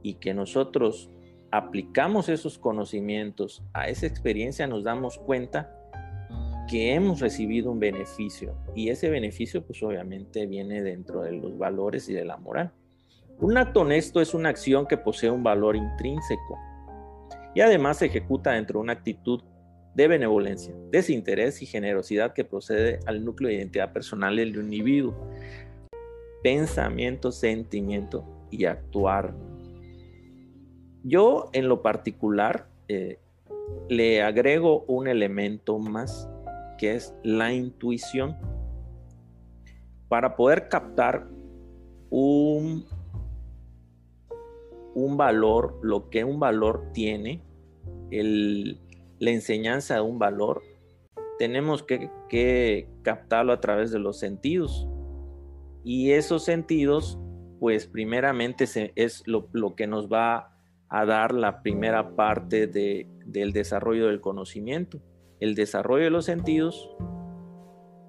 y 0.02 0.16
que 0.16 0.34
nosotros 0.34 1.12
aplicamos 1.52 2.30
esos 2.30 2.58
conocimientos 2.58 3.64
a 3.74 3.90
esa 3.90 4.08
experiencia, 4.08 4.66
nos 4.66 4.84
damos 4.84 5.20
cuenta 5.20 5.72
que 6.68 6.96
hemos 6.96 7.20
recibido 7.20 7.72
un 7.72 7.80
beneficio 7.80 8.58
y 8.74 8.90
ese 8.90 9.12
beneficio 9.12 9.64
pues 9.64 9.84
obviamente 9.84 10.48
viene 10.48 10.82
dentro 10.82 11.22
de 11.22 11.34
los 11.34 11.56
valores 11.60 12.10
y 12.10 12.14
de 12.14 12.26
la 12.26 12.38
moral. 12.38 12.74
Un 13.40 13.56
acto 13.56 13.82
honesto 13.82 14.20
es 14.20 14.34
una 14.34 14.50
acción 14.50 14.88
que 14.88 14.98
posee 14.98 15.30
un 15.30 15.44
valor 15.44 15.76
intrínseco 15.76 16.58
y 17.58 17.62
además 17.62 17.98
se 17.98 18.06
ejecuta 18.06 18.52
dentro 18.52 18.78
de 18.80 18.84
una 18.84 18.94
actitud 18.94 19.42
de 19.96 20.08
benevolencia, 20.08 20.76
desinterés 20.92 21.60
y 21.64 21.66
generosidad 21.66 22.34
que 22.34 22.46
procede 22.46 23.00
al 23.08 23.26
núcleo 23.26 23.50
de 23.50 23.56
identidad 23.56 23.94
personal 23.94 24.36
del 24.36 24.56
individuo. 24.56 25.16
Pensamiento, 26.44 27.32
sentimiento 27.32 28.24
y 28.52 28.66
actuar 28.66 29.34
yo 31.04 31.50
en 31.54 31.68
lo 31.68 31.82
particular 31.82 32.68
eh, 32.90 33.18
le 33.90 34.22
agrego 34.22 34.84
un 34.88 35.08
elemento 35.08 35.80
más 35.80 36.30
que 36.78 36.94
es 36.94 37.16
la 37.24 37.52
intuición 37.52 38.38
para 40.10 40.36
poder 40.36 40.70
captar 40.70 41.28
un, 42.12 42.86
un 44.94 45.18
valor, 45.18 45.80
lo 45.82 46.10
que 46.12 46.24
un 46.24 46.40
valor 46.40 46.92
tiene, 46.94 47.47
la 48.12 49.32
enseñanza 49.32 49.96
de 49.96 50.02
un 50.02 50.20
valor, 50.20 50.62
tenemos 51.38 51.84
que, 51.84 52.90
captarlo 53.04 53.54
a 53.54 53.62
través 53.62 53.92
de 53.92 54.00
los 54.00 54.20
sentidos. 54.20 54.88
Y 55.84 56.12
esos 56.12 56.44
sentidos, 56.44 57.20
pues 57.60 57.88
primeramente 57.88 58.66
es 58.96 59.24
lo, 59.26 59.48
lo 59.54 59.76
que 59.76 59.88
nos 59.88 60.12
va 60.12 60.58
a 60.90 61.06
dar 61.06 61.34
la 61.34 61.62
primera 61.62 62.16
parte 62.16 62.68
de, 62.68 63.08
del 63.26 63.54
desarrollo 63.54 64.08
del 64.08 64.22
conocimiento. 64.22 65.00
El 65.40 65.56
desarrollo 65.56 66.06
de 66.06 66.10
los 66.10 66.26
sentidos, 66.26 66.90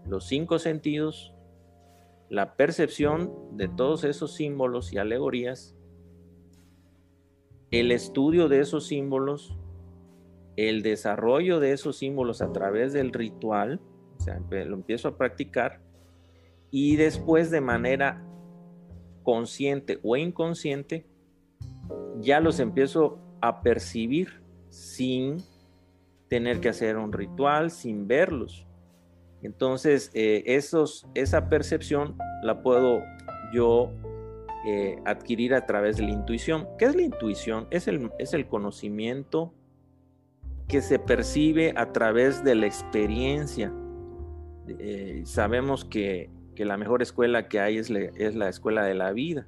los 0.06 0.24
cinco 0.26 0.58
sentidos, 0.58 1.34
la 2.30 2.56
percepción 2.56 3.32
de 3.56 3.68
todos 3.68 4.04
esos 4.04 4.34
símbolos 4.34 4.92
y 4.92 4.98
alegorías, 4.98 5.74
el 7.70 7.92
estudio 7.92 8.48
de 8.48 8.60
esos 8.60 8.86
símbolos, 8.86 9.56
el 10.58 10.82
desarrollo 10.82 11.60
de 11.60 11.70
esos 11.70 11.98
símbolos 11.98 12.42
a 12.42 12.52
través 12.52 12.92
del 12.92 13.12
ritual, 13.12 13.80
o 14.18 14.20
sea, 14.20 14.40
lo 14.50 14.74
empiezo 14.74 15.06
a 15.06 15.16
practicar, 15.16 15.80
y 16.72 16.96
después 16.96 17.52
de 17.52 17.60
manera 17.60 18.26
consciente 19.22 20.00
o 20.02 20.16
inconsciente, 20.16 21.06
ya 22.16 22.40
los 22.40 22.58
empiezo 22.58 23.20
a 23.40 23.62
percibir 23.62 24.42
sin 24.68 25.36
tener 26.26 26.58
que 26.58 26.70
hacer 26.70 26.96
un 26.96 27.12
ritual, 27.12 27.70
sin 27.70 28.08
verlos. 28.08 28.66
Entonces, 29.44 30.10
eh, 30.12 30.42
esos, 30.46 31.06
esa 31.14 31.48
percepción 31.48 32.18
la 32.42 32.64
puedo 32.64 33.04
yo 33.54 33.92
eh, 34.66 35.00
adquirir 35.04 35.54
a 35.54 35.66
través 35.66 35.98
de 35.98 36.02
la 36.02 36.10
intuición. 36.10 36.66
¿Qué 36.78 36.86
es 36.86 36.96
la 36.96 37.02
intuición? 37.02 37.68
Es 37.70 37.86
el, 37.86 38.10
es 38.18 38.34
el 38.34 38.48
conocimiento 38.48 39.54
que 40.68 40.82
se 40.82 40.98
percibe 40.98 41.72
a 41.76 41.92
través 41.92 42.44
de 42.44 42.54
la 42.54 42.66
experiencia. 42.66 43.72
Eh, 44.68 45.22
sabemos 45.24 45.84
que, 45.84 46.30
que, 46.54 46.64
la 46.64 46.76
mejor 46.76 47.00
escuela 47.00 47.48
que 47.48 47.58
hay 47.58 47.78
es, 47.78 47.90
la 47.90 48.48
escuela 48.48 48.84
de 48.84 48.94
la 48.94 49.12
vida 49.12 49.46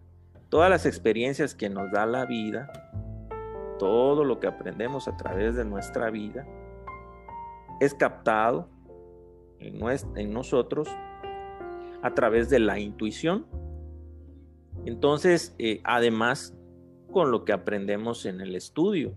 todas 0.50 0.69
las 0.69 0.85
experiencias 0.85 1.55
que 1.55 1.71
nos 1.71 1.91
da 1.93 2.05
la 2.05 2.27
vida, 2.27 2.71
todo 3.79 4.25
lo 4.25 4.41
que 4.41 4.49
aprendemos 4.49 5.09
a 5.09 5.17
través 5.17 5.55
de 5.55 5.65
nuestra 5.65 6.11
vida, 6.11 6.47
es 7.81 7.95
captado 7.95 8.69
en, 9.59 10.33
nosotros 10.33 10.89
a 12.03 12.15
través 12.15 12.50
de 12.50 12.59
la 12.59 12.79
intuición. 12.79 13.47
Entonces, 14.85 15.55
eh, 15.59 15.81
además, 15.85 16.55
con 17.12 17.31
lo 17.31 17.45
que 17.45 17.53
aprendemos 17.53 18.27
en 18.27 18.41
el 18.41 18.55
estudio, 18.55 19.15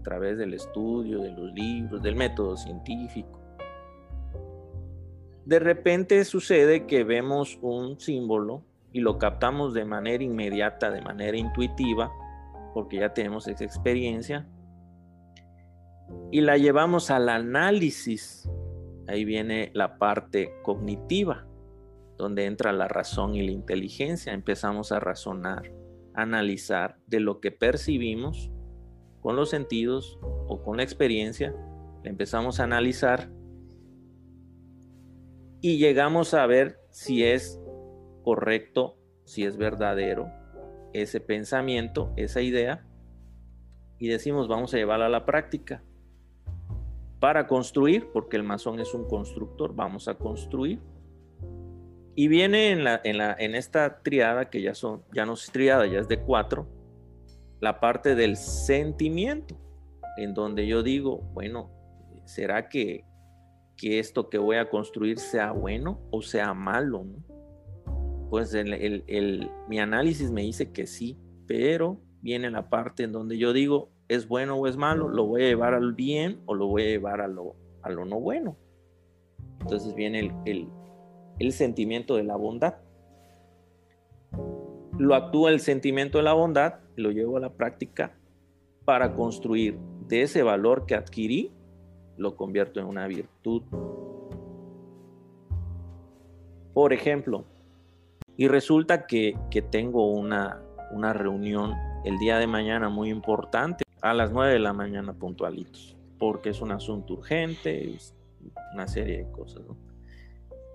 a 0.00 0.02
través 0.02 0.38
del 0.38 0.54
estudio, 0.54 1.20
de 1.20 1.30
los 1.30 1.52
libros, 1.52 2.02
del 2.02 2.16
método 2.16 2.56
científico. 2.56 3.38
De 5.44 5.58
repente 5.58 6.24
sucede 6.24 6.86
que 6.86 7.04
vemos 7.04 7.58
un 7.60 8.00
símbolo 8.00 8.64
y 8.92 9.00
lo 9.00 9.18
captamos 9.18 9.74
de 9.74 9.84
manera 9.84 10.24
inmediata, 10.24 10.90
de 10.90 11.02
manera 11.02 11.36
intuitiva, 11.36 12.10
porque 12.72 12.98
ya 12.98 13.12
tenemos 13.12 13.46
esa 13.46 13.64
experiencia, 13.64 14.48
y 16.32 16.40
la 16.40 16.56
llevamos 16.56 17.10
al 17.10 17.28
análisis. 17.28 18.48
Ahí 19.06 19.24
viene 19.24 19.70
la 19.74 19.98
parte 19.98 20.54
cognitiva, 20.62 21.46
donde 22.16 22.46
entra 22.46 22.72
la 22.72 22.88
razón 22.88 23.34
y 23.34 23.42
la 23.44 23.52
inteligencia. 23.52 24.32
Empezamos 24.32 24.92
a 24.92 25.00
razonar, 25.00 25.70
analizar 26.14 26.96
de 27.06 27.20
lo 27.20 27.40
que 27.40 27.52
percibimos 27.52 28.50
con 29.20 29.36
los 29.36 29.50
sentidos 29.50 30.18
o 30.22 30.62
con 30.62 30.78
la 30.78 30.82
experiencia. 30.82 31.54
Empezamos 32.04 32.60
a 32.60 32.64
analizar 32.64 33.30
y 35.60 35.78
llegamos 35.78 36.34
a 36.34 36.46
ver 36.46 36.80
si 36.90 37.24
es 37.24 37.60
correcto, 38.24 38.96
si 39.24 39.44
es 39.44 39.56
verdadero 39.56 40.30
ese 40.92 41.20
pensamiento, 41.20 42.12
esa 42.16 42.40
idea, 42.40 42.84
y 43.98 44.08
decimos 44.08 44.48
vamos 44.48 44.74
a 44.74 44.78
llevarla 44.78 45.06
a 45.06 45.10
la 45.10 45.24
práctica. 45.26 45.82
Para 47.20 47.46
construir, 47.46 48.08
porque 48.12 48.36
el 48.36 48.42
masón 48.42 48.80
es 48.80 48.94
un 48.94 49.06
constructor, 49.06 49.74
vamos 49.74 50.08
a 50.08 50.14
construir. 50.14 50.80
Y 52.14 52.28
viene 52.28 52.70
en, 52.70 52.82
la, 52.82 53.00
en, 53.04 53.18
la, 53.18 53.36
en 53.38 53.54
esta 53.54 54.02
triada, 54.02 54.48
que 54.48 54.62
ya, 54.62 54.74
son, 54.74 55.02
ya 55.12 55.26
no 55.26 55.34
es 55.34 55.50
triada, 55.52 55.86
ya 55.86 55.98
es 55.98 56.08
de 56.08 56.18
cuatro, 56.18 56.66
la 57.60 57.78
parte 57.80 58.14
del 58.14 58.36
sentimiento, 58.36 59.56
en 60.16 60.34
donde 60.34 60.66
yo 60.66 60.82
digo, 60.82 61.18
bueno, 61.34 61.70
¿será 62.24 62.68
que, 62.68 63.04
que 63.76 63.98
esto 63.98 64.30
que 64.30 64.38
voy 64.38 64.56
a 64.56 64.68
construir 64.68 65.18
sea 65.18 65.52
bueno 65.52 66.00
o 66.10 66.22
sea 66.22 66.54
malo? 66.54 67.04
Pues 68.30 68.54
el, 68.54 69.50
mi 69.68 69.78
análisis 69.78 70.30
me 70.30 70.42
dice 70.42 70.72
que 70.72 70.86
sí, 70.86 71.18
pero 71.46 72.00
viene 72.22 72.50
la 72.50 72.68
parte 72.70 73.02
en 73.02 73.12
donde 73.12 73.36
yo 73.36 73.52
digo, 73.52 73.90
¿es 74.08 74.26
bueno 74.26 74.56
o 74.56 74.66
es 74.66 74.76
malo? 74.76 75.08
¿Lo 75.08 75.26
voy 75.26 75.42
a 75.42 75.48
llevar 75.48 75.74
al 75.74 75.94
bien 75.94 76.40
o 76.46 76.54
lo 76.54 76.66
voy 76.68 76.82
a 76.82 76.86
llevar 76.86 77.20
a 77.20 77.28
lo, 77.28 77.56
a 77.82 77.90
lo 77.90 78.04
no 78.04 78.20
bueno? 78.20 78.56
Entonces 79.60 79.94
viene 79.94 80.32
el, 80.46 80.68
el 81.38 81.52
sentimiento 81.52 82.16
de 82.16 82.24
la 82.24 82.36
bondad. 82.36 82.76
Lo 85.00 85.14
actúa 85.14 85.48
el 85.48 85.60
sentimiento 85.60 86.18
de 86.18 86.24
la 86.24 86.34
bondad, 86.34 86.74
lo 86.96 87.10
llevo 87.10 87.38
a 87.38 87.40
la 87.40 87.54
práctica 87.54 88.12
para 88.84 89.14
construir 89.14 89.78
de 90.06 90.20
ese 90.20 90.42
valor 90.42 90.84
que 90.84 90.94
adquirí, 90.94 91.54
lo 92.18 92.36
convierto 92.36 92.80
en 92.80 92.86
una 92.86 93.06
virtud. 93.06 93.62
Por 96.74 96.92
ejemplo, 96.92 97.46
y 98.36 98.48
resulta 98.48 99.06
que, 99.06 99.38
tengo 99.70 100.12
una, 100.12 100.60
una 100.90 101.14
reunión 101.14 101.72
el 102.04 102.18
día 102.18 102.38
de 102.38 102.46
mañana 102.46 102.90
muy 102.90 103.08
importante 103.08 103.84
a 104.02 104.12
las 104.12 104.32
9 104.32 104.52
de 104.52 104.58
la 104.58 104.74
mañana 104.74 105.14
puntualitos, 105.14 105.96
porque 106.18 106.50
es 106.50 106.60
un 106.60 106.72
asunto 106.72 107.14
urgente, 107.14 107.96
una 108.74 108.86
serie 108.86 109.24
de 109.24 109.32
cosas. 109.32 109.62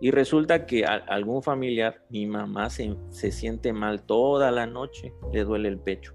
Y 0.06 0.12
resulta 0.12 0.68
que 0.68 0.86
algún 0.86 1.42
familiar, 1.42 2.06
mi 2.12 2.28
mamá 2.28 2.70
se, 2.70 2.96
se 3.10 3.32
siente 3.32 3.74
mal 3.74 4.04
toda 4.04 4.52
la 4.52 4.68
noche, 4.68 5.16
le 5.34 5.44
duele 5.44 5.68
el 5.68 5.80
pecho. 5.80 6.14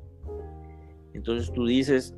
Entonces 1.13 1.53
tú 1.53 1.67
dices, 1.67 2.17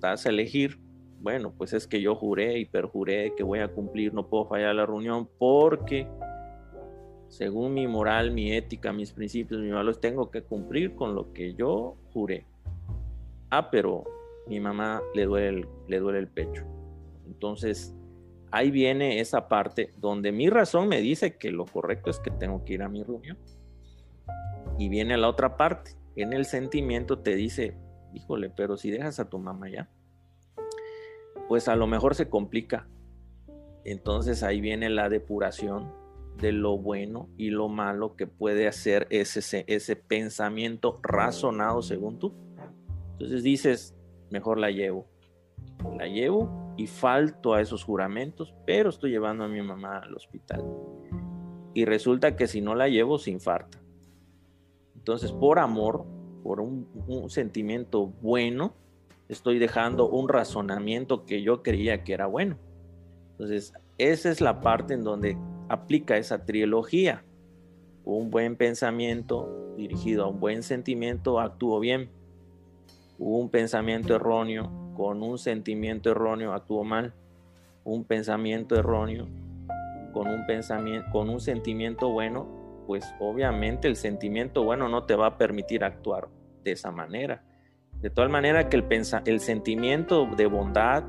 vas 0.00 0.26
a 0.26 0.28
elegir, 0.28 0.78
bueno, 1.20 1.54
pues 1.56 1.72
es 1.72 1.86
que 1.86 2.02
yo 2.02 2.14
juré 2.14 2.58
y 2.58 2.66
perjuré 2.66 3.34
que 3.34 3.42
voy 3.42 3.60
a 3.60 3.68
cumplir, 3.68 4.12
no 4.12 4.28
puedo 4.28 4.44
fallar 4.44 4.74
la 4.74 4.84
reunión 4.84 5.26
porque 5.38 6.06
según 7.28 7.72
mi 7.72 7.88
moral, 7.88 8.30
mi 8.30 8.52
ética, 8.52 8.92
mis 8.92 9.14
principios, 9.14 9.62
mis 9.62 9.72
valores, 9.72 10.00
tengo 10.00 10.30
que 10.30 10.42
cumplir 10.42 10.94
con 10.94 11.14
lo 11.14 11.32
que 11.32 11.54
yo 11.54 11.96
juré. 12.12 12.44
Ah, 13.48 13.70
pero 13.70 14.04
mi 14.46 14.60
mamá 14.60 15.00
le 15.14 15.24
duele 15.24 15.48
el, 15.48 15.68
le 15.88 16.00
duele 16.00 16.18
el 16.18 16.28
pecho. 16.28 16.66
Entonces, 17.24 17.96
ahí 18.54 18.70
viene 18.70 19.18
esa 19.18 19.48
parte 19.48 19.92
donde 19.96 20.30
mi 20.30 20.48
razón 20.48 20.86
me 20.86 21.00
dice 21.00 21.36
que 21.36 21.50
lo 21.50 21.64
correcto 21.64 22.10
es 22.10 22.20
que 22.20 22.30
tengo 22.30 22.64
que 22.64 22.74
ir 22.74 22.82
a 22.84 22.88
mi 22.88 23.02
reunión. 23.02 23.36
Y 24.78 24.88
viene 24.88 25.16
la 25.16 25.28
otra 25.28 25.56
parte. 25.56 25.96
En 26.14 26.32
el 26.32 26.44
sentimiento 26.44 27.18
te 27.18 27.34
dice, 27.34 27.76
híjole, 28.12 28.50
pero 28.50 28.76
si 28.76 28.92
dejas 28.92 29.18
a 29.18 29.28
tu 29.28 29.40
mamá 29.40 29.68
ya, 29.68 29.90
pues 31.48 31.66
a 31.66 31.74
lo 31.74 31.88
mejor 31.88 32.14
se 32.14 32.28
complica. 32.28 32.86
Entonces 33.84 34.44
ahí 34.44 34.60
viene 34.60 34.88
la 34.88 35.08
depuración 35.08 35.92
de 36.40 36.52
lo 36.52 36.78
bueno 36.78 37.28
y 37.36 37.50
lo 37.50 37.68
malo 37.68 38.14
que 38.14 38.28
puede 38.28 38.68
hacer 38.68 39.08
ese, 39.10 39.64
ese 39.66 39.96
pensamiento 39.96 41.00
razonado 41.02 41.82
según 41.82 42.20
tú. 42.20 42.32
Entonces 43.14 43.42
dices, 43.42 43.96
mejor 44.30 44.60
la 44.60 44.70
llevo. 44.70 45.08
La 45.98 46.06
llevo 46.06 46.63
y 46.76 46.86
falto 46.86 47.54
a 47.54 47.60
esos 47.60 47.84
juramentos, 47.84 48.54
pero 48.66 48.90
estoy 48.90 49.10
llevando 49.10 49.44
a 49.44 49.48
mi 49.48 49.62
mamá 49.62 49.98
al 49.98 50.14
hospital. 50.14 50.64
Y 51.72 51.84
resulta 51.84 52.36
que 52.36 52.46
si 52.46 52.60
no 52.60 52.74
la 52.74 52.88
llevo, 52.88 53.18
se 53.18 53.30
infarta. 53.30 53.78
Entonces, 54.96 55.32
por 55.32 55.58
amor, 55.58 56.04
por 56.42 56.60
un, 56.60 56.86
sentimiento 57.28 58.06
bueno, 58.22 58.74
estoy 59.28 59.58
dejando 59.58 60.08
un 60.08 60.28
razonamiento 60.28 61.24
que 61.24 61.42
yo 61.42 61.62
creía 61.62 62.04
que 62.04 62.14
era 62.14 62.26
bueno. 62.26 62.56
Entonces, 63.32 63.72
esa 63.98 64.30
es 64.30 64.40
la 64.40 64.60
parte 64.60 64.94
en 64.94 65.02
donde 65.02 65.36
aplica 65.68 66.16
esa 66.16 66.44
trilogía. 66.44 67.24
Un 68.04 68.30
buen 68.30 68.56
pensamiento 68.56 69.74
dirigido 69.76 70.24
a 70.24 70.28
un 70.28 70.40
buen 70.40 70.62
sentimiento, 70.62 71.40
actúo 71.40 71.80
bien. 71.80 72.10
Un 73.18 73.48
pensamiento 73.48 74.14
erróneo 74.14 74.83
con 74.94 75.22
un 75.22 75.38
sentimiento 75.38 76.10
erróneo, 76.10 76.52
actúo 76.52 76.84
mal. 76.84 77.12
Un 77.84 78.04
pensamiento 78.04 78.76
erróneo 78.76 79.26
con 80.14 80.28
un 80.28 80.46
pensamiento 80.46 81.10
con 81.10 81.28
un 81.28 81.40
sentimiento 81.40 82.08
bueno, 82.08 82.46
pues 82.86 83.14
obviamente 83.18 83.88
el 83.88 83.96
sentimiento 83.96 84.62
bueno 84.62 84.88
no 84.88 85.04
te 85.04 85.16
va 85.16 85.26
a 85.26 85.36
permitir 85.36 85.84
actuar 85.84 86.28
de 86.62 86.72
esa 86.72 86.90
manera. 86.90 87.42
De 88.00 88.10
tal 88.10 88.28
manera 88.30 88.68
que 88.68 88.76
el, 88.76 88.86
el 89.26 89.40
sentimiento 89.40 90.26
de 90.36 90.46
bondad, 90.46 91.02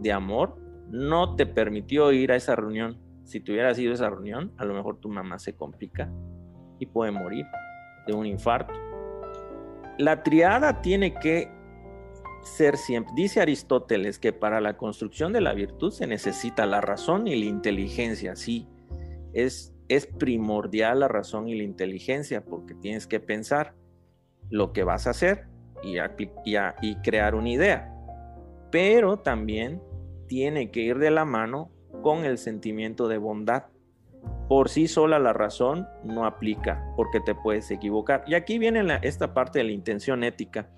de 0.00 0.12
amor, 0.12 0.56
no 0.88 1.34
te 1.34 1.46
permitió 1.46 2.12
ir 2.12 2.30
a 2.30 2.36
esa 2.36 2.54
reunión. 2.54 2.98
Si 3.24 3.40
tuvieras 3.40 3.78
ido 3.78 3.90
a 3.90 3.94
esa 3.94 4.10
reunión, 4.10 4.52
a 4.56 4.64
lo 4.64 4.74
mejor 4.74 5.00
tu 5.00 5.08
mamá 5.08 5.38
se 5.38 5.56
complica 5.56 6.10
y 6.78 6.86
puede 6.86 7.10
morir 7.10 7.46
de 8.06 8.14
un 8.14 8.26
infarto. 8.26 8.72
La 9.98 10.22
triada 10.22 10.80
tiene 10.80 11.14
que 11.14 11.50
dice 13.14 13.40
Aristóteles, 13.40 14.18
que 14.18 14.32
para 14.32 14.60
la 14.60 14.76
construcción 14.76 15.32
de 15.32 15.40
la 15.40 15.54
virtud 15.54 15.90
se 15.92 16.06
necesita 16.06 16.66
la 16.66 16.80
razón 16.80 17.26
y 17.26 17.36
la 17.36 17.46
inteligencia. 17.46 18.36
Sí, 18.36 18.68
es 19.32 19.74
es 19.88 20.06
primordial 20.06 21.00
la 21.00 21.08
razón 21.08 21.48
y 21.48 21.54
la 21.54 21.62
inteligencia 21.62 22.44
porque 22.44 22.74
tienes 22.74 23.06
que 23.06 23.20
pensar 23.20 23.74
lo 24.50 24.72
que 24.72 24.84
vas 24.84 25.06
a 25.06 25.10
hacer 25.10 25.46
y, 25.82 25.96
y, 26.82 26.96
crear 26.96 27.34
una 27.34 27.50
idea. 27.50 27.94
Pero 28.70 29.18
también 29.18 29.82
tiene 30.26 30.70
que 30.70 30.80
ir 30.80 30.98
de 30.98 31.10
la 31.10 31.24
mano 31.24 31.70
con 32.02 32.24
el 32.24 32.38
sentimiento 32.38 33.08
de 33.08 33.18
bondad. 33.18 33.64
Por 34.48 34.68
sí 34.68 34.88
sola 34.88 35.18
la 35.18 35.32
razón 35.32 35.86
no 36.02 36.24
aplica 36.24 36.92
porque 36.96 37.20
te 37.20 37.34
puedes 37.34 37.70
equivocar. 37.70 38.24
Y 38.26 38.34
aquí 38.34 38.58
viene 38.58 38.98
esta 39.02 39.34
parte 39.34 39.58
de 39.58 39.66
la 39.66 39.72
intención 39.72 40.24
ética, 40.24 40.70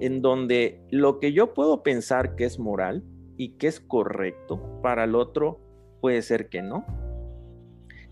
en 0.00 0.22
donde 0.22 0.80
lo 0.90 1.18
que 1.18 1.32
yo 1.32 1.54
puedo 1.54 1.82
pensar 1.82 2.36
que 2.36 2.44
es 2.44 2.58
moral 2.58 3.02
y 3.36 3.50
que 3.56 3.66
es 3.66 3.80
correcto 3.80 4.80
para 4.82 5.04
el 5.04 5.14
otro 5.14 5.60
puede 6.00 6.22
ser 6.22 6.48
que 6.48 6.62
no 6.62 6.84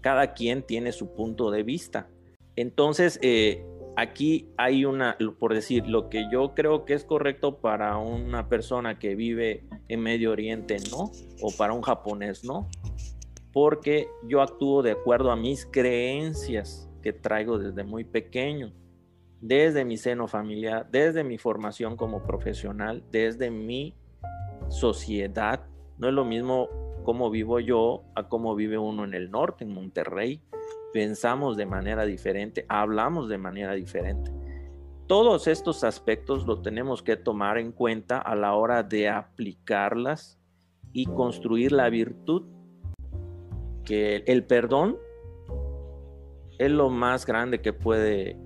cada 0.00 0.32
quien 0.34 0.62
tiene 0.62 0.92
su 0.92 1.14
punto 1.14 1.50
de 1.50 1.62
vista. 1.62 2.08
Entonces, 2.56 3.18
eh, 3.22 3.64
aquí 3.96 4.48
hay 4.56 4.84
una, 4.84 5.16
por 5.38 5.54
decir, 5.54 5.86
lo 5.86 6.08
que 6.08 6.26
yo 6.30 6.54
creo 6.54 6.84
que 6.84 6.94
es 6.94 7.04
correcto 7.04 7.58
para 7.58 7.96
una 7.98 8.48
persona 8.48 8.98
que 8.98 9.14
vive 9.14 9.64
en 9.88 10.00
Medio 10.00 10.32
Oriente, 10.32 10.76
no, 10.90 11.10
o 11.42 11.50
para 11.56 11.72
un 11.72 11.82
japonés, 11.82 12.44
no, 12.44 12.68
porque 13.52 14.08
yo 14.26 14.42
actúo 14.42 14.82
de 14.82 14.92
acuerdo 14.92 15.30
a 15.30 15.36
mis 15.36 15.66
creencias 15.66 16.88
que 17.02 17.12
traigo 17.12 17.58
desde 17.58 17.84
muy 17.84 18.04
pequeño, 18.04 18.72
desde 19.40 19.84
mi 19.84 19.96
seno 19.96 20.28
familiar, 20.28 20.88
desde 20.90 21.24
mi 21.24 21.38
formación 21.38 21.96
como 21.96 22.22
profesional, 22.22 23.02
desde 23.10 23.50
mi 23.50 23.94
sociedad. 24.68 25.66
No 25.98 26.08
es 26.08 26.14
lo 26.14 26.24
mismo 26.24 26.68
cómo 27.04 27.30
vivo 27.30 27.60
yo 27.60 28.04
a 28.14 28.28
cómo 28.28 28.54
vive 28.54 28.78
uno 28.78 29.04
en 29.04 29.14
el 29.14 29.30
norte, 29.30 29.64
en 29.64 29.72
Monterrey. 29.72 30.42
Pensamos 30.92 31.56
de 31.56 31.66
manera 31.66 32.04
diferente, 32.04 32.66
hablamos 32.68 33.28
de 33.28 33.38
manera 33.38 33.72
diferente. 33.74 34.30
Todos 35.06 35.48
estos 35.48 35.82
aspectos 35.82 36.46
lo 36.46 36.62
tenemos 36.62 37.02
que 37.02 37.16
tomar 37.16 37.58
en 37.58 37.72
cuenta 37.72 38.18
a 38.18 38.36
la 38.36 38.54
hora 38.54 38.82
de 38.82 39.08
aplicarlas 39.08 40.38
y 40.92 41.06
construir 41.06 41.72
la 41.72 41.90
virtud. 41.90 42.44
Que 43.84 44.22
el 44.26 44.44
perdón 44.44 44.98
es 46.58 46.70
lo 46.70 46.90
más 46.90 47.26
grande 47.26 47.60
que 47.60 47.72
puede, 47.72 48.36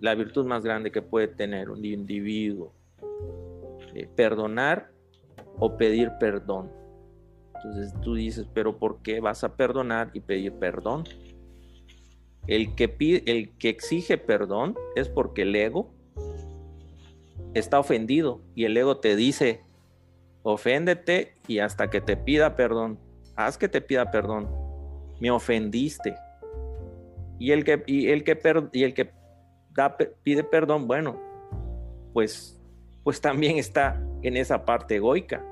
la 0.00 0.14
virtud 0.14 0.46
más 0.46 0.64
grande 0.64 0.90
que 0.90 1.02
puede 1.02 1.28
tener 1.28 1.70
un 1.70 1.84
individuo. 1.84 2.72
Eh, 3.94 4.08
perdonar 4.14 4.90
o 5.58 5.76
pedir 5.76 6.12
perdón. 6.18 6.70
Entonces 7.56 7.92
tú 8.00 8.14
dices, 8.14 8.46
pero 8.54 8.78
¿por 8.78 9.02
qué 9.02 9.20
vas 9.20 9.44
a 9.44 9.56
perdonar 9.56 10.10
y 10.14 10.20
pedir 10.20 10.52
perdón? 10.54 11.04
El 12.46 12.74
que, 12.74 12.88
pide, 12.88 13.22
el 13.30 13.50
que 13.58 13.68
exige 13.68 14.16
perdón 14.16 14.74
es 14.96 15.08
porque 15.08 15.42
el 15.42 15.54
ego 15.54 15.92
está 17.52 17.78
ofendido 17.78 18.40
y 18.54 18.64
el 18.64 18.76
ego 18.76 18.98
te 18.98 19.14
dice, 19.14 19.60
oféndete 20.42 21.34
y 21.46 21.58
hasta 21.58 21.90
que 21.90 22.00
te 22.00 22.16
pida 22.16 22.56
perdón, 22.56 22.98
haz 23.36 23.58
que 23.58 23.68
te 23.68 23.82
pida 23.82 24.10
perdón, 24.10 24.48
me 25.20 25.30
ofendiste. 25.30 26.14
Y 27.38 27.52
el 27.52 27.64
que, 27.64 27.82
y 27.86 28.08
el 28.08 28.24
que, 28.24 28.38
y 28.72 28.84
el 28.84 28.94
que 28.94 29.10
pide 30.22 30.44
perdón, 30.44 30.86
bueno, 30.86 31.18
pues, 32.12 32.60
pues 33.02 33.20
también 33.20 33.58
está 33.58 34.02
en 34.22 34.36
esa 34.36 34.64
parte 34.64 34.96
egoica. 34.96 35.44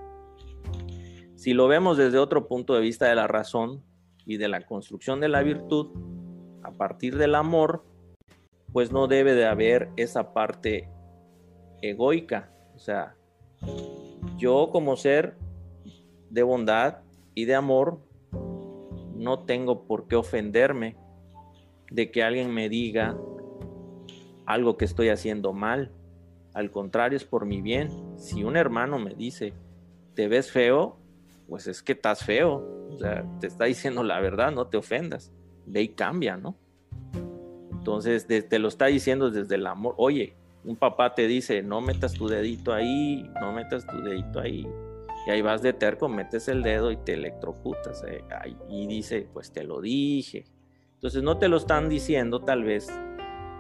Si 1.36 1.52
lo 1.52 1.68
vemos 1.68 1.96
desde 1.96 2.18
otro 2.18 2.48
punto 2.48 2.74
de 2.74 2.80
vista 2.80 3.06
de 3.06 3.14
la 3.14 3.26
razón 3.26 3.84
y 4.26 4.36
de 4.38 4.48
la 4.48 4.66
construcción 4.66 5.20
de 5.20 5.28
la 5.28 5.42
virtud, 5.42 5.90
a 6.62 6.72
partir 6.72 7.16
del 7.16 7.34
amor, 7.34 7.84
pues 8.72 8.92
no 8.92 9.06
debe 9.06 9.34
de 9.34 9.46
haber 9.46 9.88
esa 9.96 10.32
parte 10.34 10.88
egoica. 11.80 12.52
O 12.74 12.78
sea, 12.78 13.16
yo 14.36 14.70
como 14.70 14.96
ser 14.96 15.36
de 16.30 16.42
bondad 16.42 16.98
y 17.34 17.44
de 17.44 17.54
amor, 17.54 18.00
no 19.14 19.44
tengo 19.44 19.86
por 19.86 20.08
qué 20.08 20.16
ofenderme 20.16 20.96
de 21.90 22.10
que 22.10 22.22
alguien 22.22 22.52
me 22.52 22.68
diga 22.68 23.16
algo 24.48 24.78
que 24.78 24.86
estoy 24.86 25.10
haciendo 25.10 25.52
mal. 25.52 25.92
Al 26.54 26.70
contrario, 26.70 27.18
es 27.18 27.24
por 27.24 27.44
mi 27.44 27.60
bien. 27.60 27.90
Si 28.16 28.44
un 28.44 28.56
hermano 28.56 28.98
me 28.98 29.14
dice, 29.14 29.52
te 30.14 30.26
ves 30.26 30.50
feo, 30.50 30.96
pues 31.48 31.66
es 31.66 31.82
que 31.82 31.92
estás 31.92 32.24
feo. 32.24 32.88
Te 33.40 33.46
está 33.46 33.66
diciendo 33.66 34.02
la 34.02 34.18
verdad, 34.20 34.50
no 34.50 34.66
te 34.66 34.78
ofendas. 34.78 35.30
Ve 35.66 35.82
y 35.82 35.88
cambia, 35.88 36.38
¿no? 36.38 36.56
Entonces, 37.72 38.26
te 38.26 38.58
lo 38.58 38.68
está 38.68 38.86
diciendo 38.86 39.30
desde 39.30 39.56
el 39.56 39.66
amor. 39.66 39.94
Oye, 39.98 40.34
un 40.64 40.76
papá 40.76 41.14
te 41.14 41.26
dice, 41.26 41.62
no 41.62 41.82
metas 41.82 42.14
tu 42.14 42.26
dedito 42.26 42.72
ahí, 42.72 43.30
no 43.42 43.52
metas 43.52 43.86
tu 43.86 44.00
dedito 44.00 44.40
ahí. 44.40 44.66
Y 45.26 45.30
ahí 45.30 45.42
vas 45.42 45.60
de 45.60 45.74
terco, 45.74 46.08
metes 46.08 46.48
el 46.48 46.62
dedo 46.62 46.90
y 46.90 46.96
te 46.96 47.12
electrocutas. 47.12 48.02
Eh, 48.08 48.24
y 48.70 48.86
dice, 48.86 49.28
pues 49.30 49.52
te 49.52 49.62
lo 49.62 49.82
dije. 49.82 50.46
Entonces 50.94 51.22
no 51.22 51.36
te 51.36 51.48
lo 51.48 51.58
están 51.58 51.90
diciendo 51.90 52.40
tal 52.40 52.64
vez 52.64 52.90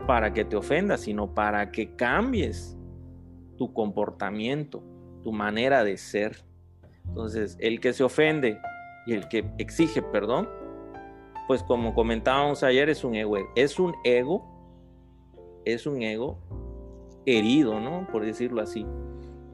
para 0.06 0.32
que 0.32 0.44
te 0.44 0.56
ofendas, 0.56 1.00
sino 1.02 1.34
para 1.34 1.70
que 1.70 1.94
cambies 1.96 2.76
tu 3.56 3.72
comportamiento, 3.72 4.82
tu 5.22 5.32
manera 5.32 5.84
de 5.84 5.96
ser. 5.96 6.44
Entonces, 7.06 7.56
el 7.60 7.80
que 7.80 7.92
se 7.92 8.04
ofende 8.04 8.58
y 9.06 9.14
el 9.14 9.28
que 9.28 9.50
exige 9.58 10.02
perdón, 10.02 10.48
pues 11.46 11.62
como 11.62 11.94
comentábamos 11.94 12.62
ayer, 12.62 12.88
es 12.88 13.04
un 13.04 13.14
ego. 13.14 13.36
Es 13.56 13.78
un 13.78 13.94
ego, 14.04 14.44
es 15.64 15.86
un 15.86 16.02
ego 16.02 16.38
herido, 17.26 17.80
¿no? 17.80 18.06
Por 18.10 18.24
decirlo 18.24 18.60
así. 18.60 18.86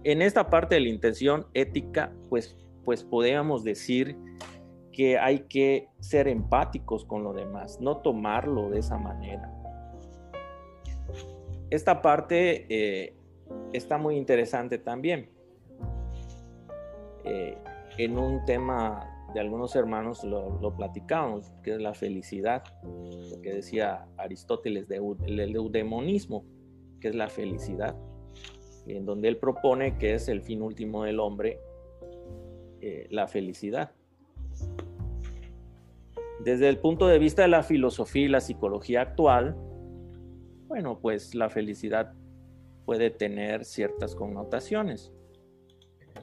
En 0.03 0.21
esta 0.21 0.51
parte 0.51 0.75
de 0.75 0.83
la 0.83 0.89
intención 0.89 1.47
ética, 1.55 2.13
pues, 2.29 2.57
pues 2.85 3.03
podríamos 3.05 3.65
decir 3.65 4.19
que 4.93 5.19
hay 5.19 5.41
que 5.49 5.89
ser 5.99 6.29
empáticos 6.29 7.05
con 7.05 7.25
lo 7.25 7.33
demás, 7.33 7.81
no 7.81 7.99
tomarlo 7.99 8.71
de 8.71 8.81
esa 8.81 8.99
manera. 8.99 9.51
Esta 11.75 12.03
parte 12.03 12.67
eh, 12.69 13.15
está 13.73 13.99
muy 13.99 14.17
interesante 14.17 14.79
también. 14.79 15.29
Eh, 17.25 17.59
en 17.99 18.17
un 18.17 18.45
tema 18.45 19.11
de 19.35 19.41
algunos 19.41 19.75
hermanos 19.75 20.23
lo, 20.23 20.77
platicamos, 20.77 21.51
que 21.65 21.75
es 21.75 21.81
la 21.81 21.93
felicidad, 21.93 22.63
lo 22.85 23.43
que 23.43 23.55
decía 23.55 24.07
Aristóteles 24.19 24.87
de, 24.87 24.99
el 25.27 25.57
eudemonismo, 25.57 26.45
que 27.01 27.09
es 27.09 27.17
la 27.17 27.29
felicidad, 27.29 27.97
en 28.87 29.05
donde 29.05 29.27
él 29.27 29.39
propone 29.39 29.99
que 29.99 30.15
es 30.15 30.29
el 30.29 30.43
fin 30.43 30.63
último 30.63 31.03
del 31.03 31.19
hombre, 31.19 31.59
eh, 32.83 33.09
la 33.11 33.27
felicidad. 33.27 33.91
Desde 36.45 36.69
el 36.69 36.79
punto 36.79 37.09
de 37.09 37.19
vista 37.19 37.43
de 37.43 37.49
la 37.49 37.65
filosofía 37.65 38.27
y 38.27 38.29
la 38.29 38.41
psicología 38.41 39.01
actual, 39.01 39.57
bueno, 40.75 40.99
pues 41.01 41.37
la 41.37 41.51
felicidad 41.51 42.15
puede 42.85 43.09
tener 43.09 43.65
ciertas 43.65 44.17
connotaciones. 44.17 45.13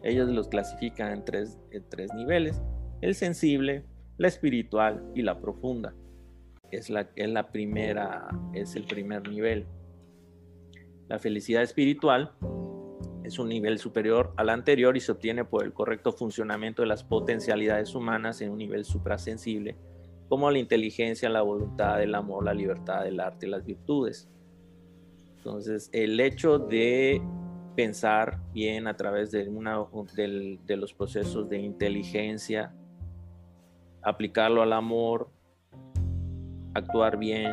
Ellos 0.04 0.28
los 0.28 0.50
clasifican 0.50 1.14
en 1.14 1.24
tres, 1.24 1.58
tres 1.88 2.14
niveles, 2.14 2.62
el 3.00 3.16
sensible, 3.16 3.86
la 4.18 4.28
espiritual 4.28 5.10
y 5.16 5.22
la 5.22 5.40
profunda. 5.40 5.96
Es 6.70 6.90
la, 6.90 7.10
es 7.16 7.30
la 7.30 7.50
primera, 7.50 8.28
es 8.54 8.76
el 8.76 8.84
primer 8.84 9.26
nivel. 9.30 9.68
La 11.08 11.18
felicidad 11.18 11.64
espiritual 11.64 12.34
es 13.24 13.40
un 13.40 13.48
nivel 13.48 13.80
superior 13.80 14.34
al 14.36 14.50
anterior 14.50 14.98
y 14.98 15.00
se 15.00 15.14
obtiene 15.14 15.46
por 15.46 15.64
el 15.64 15.72
correcto 15.72 16.12
funcionamiento 16.12 16.82
de 16.82 16.90
las 16.90 17.06
potencialidades 17.06 17.96
humanas 17.96 18.42
en 18.42 18.52
un 18.52 18.58
nivel 18.58 18.84
suprasensible, 18.84 19.78
como 20.28 20.52
la 20.52 20.60
inteligencia, 20.60 21.30
la 21.30 21.42
voluntad, 21.42 22.04
el 22.04 22.16
amor, 22.16 22.44
la 22.44 22.54
libertad, 22.54 23.08
el 23.08 23.22
arte 23.22 23.48
y 23.48 23.50
las 23.50 23.64
virtudes. 23.64 24.28
Entonces, 25.44 25.90
el 25.92 26.20
hecho 26.20 26.60
de 26.60 27.20
pensar 27.76 28.38
bien 28.54 28.86
a 28.86 28.96
través 28.96 29.32
de, 29.32 29.50
una, 29.50 29.84
de 30.16 30.78
los 30.78 30.94
procesos 30.94 31.50
de 31.50 31.58
inteligencia, 31.58 32.76
aplicarlo 34.04 34.62
al 34.62 34.72
amor, 34.72 35.32
actuar 36.76 37.18
bien, 37.18 37.52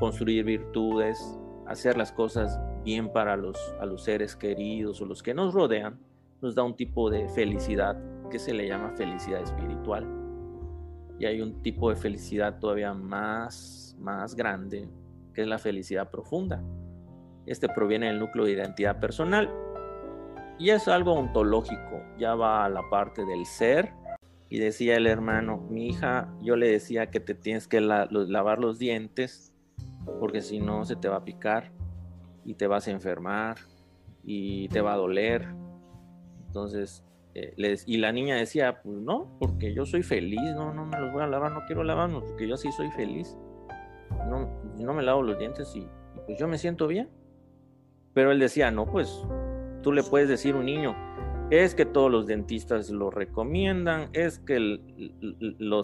construir 0.00 0.44
virtudes, 0.44 1.38
hacer 1.68 1.96
las 1.96 2.10
cosas 2.10 2.58
bien 2.82 3.12
para 3.12 3.36
los, 3.36 3.56
a 3.78 3.86
los 3.86 4.02
seres 4.02 4.34
queridos 4.34 5.00
o 5.00 5.06
los 5.06 5.22
que 5.22 5.34
nos 5.34 5.54
rodean, 5.54 6.00
nos 6.42 6.56
da 6.56 6.64
un 6.64 6.74
tipo 6.74 7.10
de 7.10 7.28
felicidad 7.28 7.96
que 8.28 8.40
se 8.40 8.52
le 8.52 8.66
llama 8.66 8.90
felicidad 8.96 9.40
espiritual. 9.40 10.04
Y 11.20 11.26
hay 11.26 11.40
un 11.40 11.62
tipo 11.62 11.90
de 11.90 11.94
felicidad 11.94 12.58
todavía 12.58 12.92
más, 12.92 13.96
más 14.00 14.34
grande, 14.34 14.88
que 15.32 15.42
es 15.42 15.46
la 15.46 15.60
felicidad 15.60 16.10
profunda. 16.10 16.60
Este 17.46 17.68
proviene 17.68 18.06
del 18.06 18.18
núcleo 18.18 18.44
de 18.44 18.52
identidad 18.52 19.00
personal 19.00 19.50
y 20.58 20.70
es 20.70 20.88
algo 20.88 21.12
ontológico, 21.14 22.02
ya 22.18 22.34
va 22.34 22.64
a 22.64 22.68
la 22.68 22.82
parte 22.90 23.24
del 23.24 23.44
ser. 23.44 23.92
Y 24.48 24.58
decía 24.58 24.96
el 24.96 25.06
hermano, 25.06 25.66
mi 25.68 25.88
hija, 25.88 26.32
yo 26.40 26.54
le 26.54 26.70
decía 26.70 27.10
que 27.10 27.18
te 27.18 27.34
tienes 27.34 27.66
que 27.66 27.80
lavar 27.80 28.60
los 28.60 28.78
dientes 28.78 29.52
porque 30.20 30.42
si 30.42 30.60
no 30.60 30.84
se 30.84 30.96
te 30.96 31.08
va 31.08 31.16
a 31.16 31.24
picar 31.24 31.72
y 32.44 32.54
te 32.54 32.66
vas 32.66 32.86
a 32.86 32.92
enfermar 32.92 33.56
y 34.22 34.68
te 34.68 34.80
va 34.80 34.92
a 34.92 34.96
doler. 34.96 35.48
Entonces, 36.46 37.04
eh, 37.34 37.54
y 37.86 37.96
la 37.96 38.12
niña 38.12 38.36
decía, 38.36 38.80
pues 38.82 38.96
no, 38.96 39.36
porque 39.40 39.74
yo 39.74 39.84
soy 39.86 40.02
feliz, 40.02 40.40
no, 40.54 40.72
no 40.72 40.86
me 40.86 41.00
los 41.00 41.12
voy 41.12 41.22
a 41.22 41.26
lavar, 41.26 41.50
no 41.50 41.62
quiero 41.66 41.82
lavarlos, 41.82 42.22
porque 42.24 42.46
yo 42.46 42.56
sí 42.56 42.70
soy 42.70 42.90
feliz. 42.92 43.36
No, 44.28 44.48
no 44.78 44.94
me 44.94 45.02
lavo 45.02 45.22
los 45.22 45.38
dientes 45.38 45.74
y, 45.74 45.88
pues 46.26 46.38
yo 46.38 46.46
me 46.46 46.58
siento 46.58 46.86
bien. 46.86 47.08
Pero 48.14 48.32
él 48.32 48.38
decía, 48.38 48.70
no, 48.70 48.86
pues 48.86 49.24
tú 49.82 49.92
le 49.92 50.02
puedes 50.02 50.28
decir 50.28 50.54
a 50.54 50.58
un 50.58 50.66
niño, 50.66 50.96
es 51.50 51.74
que 51.74 51.84
todos 51.84 52.10
los 52.10 52.26
dentistas 52.26 52.88
lo 52.90 53.10
recomiendan, 53.10 54.08
es 54.12 54.38
que 54.38 54.80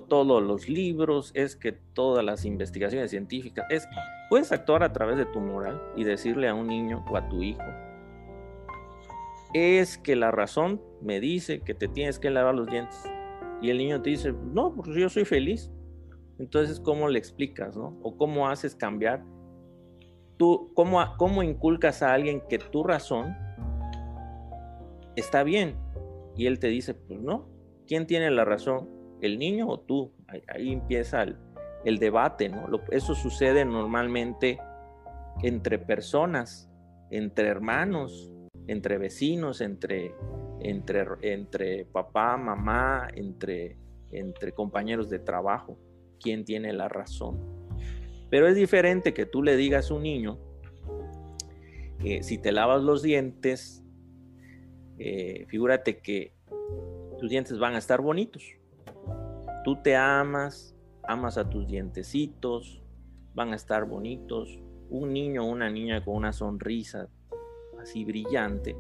todos 0.09 0.43
los 0.43 0.69
libros, 0.69 1.33
es 1.35 1.57
que 1.57 1.73
todas 1.73 2.25
las 2.25 2.45
investigaciones 2.45 3.11
científicas, 3.11 3.67
es 3.69 3.87
puedes 4.31 4.53
actuar 4.53 4.83
a 4.83 4.93
través 4.93 5.19
de 5.19 5.27
tu 5.27 5.41
moral 5.41 5.83
y 5.97 6.05
decirle 6.05 6.49
a 6.49 6.55
un 6.55 6.69
niño 6.69 7.05
o 7.11 7.17
a 7.17 7.29
tu 7.29 7.43
hijo, 7.43 7.63
es 9.53 9.99
que 9.99 10.17
la 10.17 10.31
razón 10.31 10.81
me 11.03 11.21
dice 11.21 11.61
que 11.61 11.75
te 11.75 11.89
tienes 11.89 12.19
que 12.19 12.31
lavar 12.31 12.55
los 12.55 12.67
dientes. 12.69 13.03
Y 13.61 13.71
el 13.71 13.79
niño 13.79 14.01
te 14.01 14.11
dice, 14.11 14.33
no, 14.33 14.75
porque 14.75 14.99
yo 14.99 15.09
soy 15.09 15.25
feliz. 15.25 15.71
Entonces, 16.39 16.81
¿cómo 16.81 17.09
le 17.09 17.19
explicas, 17.19 17.77
no? 17.77 17.99
O 18.03 18.17
cómo 18.17 18.49
haces 18.49 18.75
cambiar. 18.75 19.25
Tú, 20.41 20.73
¿cómo, 20.75 21.05
cómo 21.19 21.43
inculcas 21.43 22.03
a 22.03 22.15
alguien 22.15 22.41
que 22.49 22.57
tu 22.57 22.83
razón 22.83 23.37
está 25.17 25.43
bien. 25.43 25.77
Y 26.35 26.47
él 26.47 26.59
te 26.59 26.69
dice, 26.69 26.95
pues 26.95 27.21
no, 27.21 27.47
¿quién 27.87 28.07
tiene 28.07 28.31
la 28.31 28.47
razón? 28.47 28.89
¿El 29.21 29.39
niño 29.39 29.69
o 29.69 29.81
tú? 29.81 30.13
Ahí, 30.49 30.73
empieza 30.73 31.25
el, 31.85 31.99
debate, 31.99 32.49
¿no? 32.49 32.67
eso 32.91 33.15
sucede 33.15 33.67
normalmente 33.67 34.59
entre 35.43 35.79
personas, 35.79 36.71
entre 37.11 37.49
hermanos, 37.49 38.33
entre 38.67 38.97
vecinos, 38.97 39.61
entre, 39.61 40.15
entre, 40.61 41.05
entre 41.21 41.85
papá, 41.85 42.39
mamá, 42.39 43.09
entre, 43.13 43.77
entre 44.11 44.53
compañeros 44.53 45.11
de 45.11 45.19
trabajo. 45.19 45.77
¿Quién 46.19 46.47
tiene 46.47 46.73
la 46.73 46.89
razón? 46.89 47.60
Pero 48.31 48.47
es 48.47 48.55
diferente 48.55 49.13
que 49.13 49.27
tú 49.27 49.43
le 49.43 49.57
digas 49.57 49.91
a 49.91 49.95
un 49.95 50.05
niño, 50.05 50.39
que 51.99 52.23
si 52.23 52.39
te 52.39 52.53
lavas 52.53 52.83
los 52.83 53.03
dientes, 53.03 53.85
eh, 54.99 55.47
figúrate 55.49 55.99
que 55.99 56.33
tus 57.19 57.29
dientes 57.29 57.59
van 57.59 57.75
a 57.75 57.79
estar 57.79 58.01
bonitos. 58.01 58.45
Tú 59.65 59.77
te 59.83 59.97
amas, 59.97 60.75
amas 61.03 61.37
a 61.37 61.51
tus 61.51 61.67
dientecitos, 61.67 62.83
van 63.35 63.53
a 63.53 63.57
estar 63.57 63.85
bonitos. 63.85 64.59
Un 64.89 65.13
niño 65.13 65.45
o 65.45 65.47
una 65.47 65.71
niña 65.71 66.05
con 66.05 66.17
una 66.17 66.33
sonrisa 66.33 67.09
así 67.81 68.05
brillante, 68.05 68.77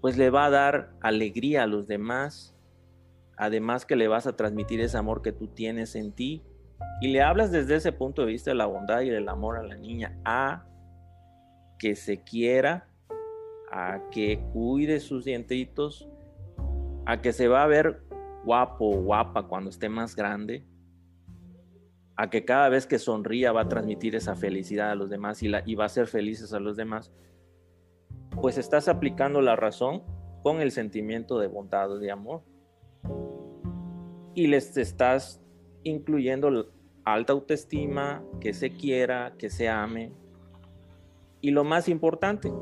pues 0.00 0.16
le 0.16 0.30
va 0.30 0.46
a 0.46 0.50
dar 0.50 0.96
alegría 1.00 1.64
a 1.64 1.66
los 1.66 1.86
demás. 1.86 2.54
Además 3.36 3.84
que 3.84 3.96
le 3.96 4.08
vas 4.08 4.26
a 4.26 4.36
transmitir 4.36 4.80
ese 4.80 4.96
amor 4.96 5.20
que 5.20 5.32
tú 5.32 5.48
tienes 5.48 5.94
en 5.94 6.12
ti. 6.12 6.42
Y 7.00 7.08
le 7.08 7.22
hablas 7.22 7.50
desde 7.50 7.76
ese 7.76 7.92
punto 7.92 8.22
de 8.22 8.28
vista 8.28 8.50
de 8.50 8.56
la 8.56 8.66
bondad 8.66 9.02
y 9.02 9.10
del 9.10 9.28
amor 9.28 9.58
a 9.58 9.62
la 9.62 9.76
niña, 9.76 10.18
a 10.24 10.64
que 11.78 11.94
se 11.94 12.22
quiera 12.22 12.88
a 13.70 14.00
que 14.10 14.40
cuide 14.52 15.00
sus 15.00 15.24
dientitos, 15.24 16.08
a 17.04 17.20
que 17.20 17.32
se 17.32 17.48
va 17.48 17.62
a 17.62 17.66
ver 17.66 18.02
guapo 18.44 18.90
o 18.90 19.02
guapa 19.02 19.48
cuando 19.48 19.70
esté 19.70 19.88
más 19.88 20.14
grande, 20.14 20.64
a 22.16 22.30
que 22.30 22.44
cada 22.44 22.68
vez 22.68 22.86
que 22.86 22.98
sonría 22.98 23.52
va 23.52 23.62
a 23.62 23.68
transmitir 23.68 24.14
esa 24.14 24.34
felicidad 24.34 24.90
a 24.90 24.94
los 24.94 25.10
demás 25.10 25.42
y, 25.42 25.50
y 25.66 25.74
va 25.74 25.84
a 25.84 25.88
ser 25.88 26.06
felices 26.06 26.52
a 26.52 26.60
los 26.60 26.76
demás, 26.76 27.12
pues 28.40 28.56
estás 28.56 28.88
aplicando 28.88 29.40
la 29.40 29.56
razón 29.56 30.04
con 30.42 30.60
el 30.60 30.70
sentimiento 30.70 31.38
de 31.38 31.48
bondad 31.48 31.90
o 31.90 31.98
de 31.98 32.10
amor. 32.10 32.42
Y 34.34 34.46
les 34.46 34.76
estás 34.76 35.42
incluyendo 35.86 36.68
alta 37.04 37.32
autoestima, 37.32 38.22
que 38.40 38.52
se 38.52 38.70
quiera, 38.70 39.34
que 39.38 39.50
se 39.50 39.68
ame. 39.68 40.10
Y 41.40 41.50
lo 41.52 41.64
más 41.64 41.88
importante, 41.88 42.52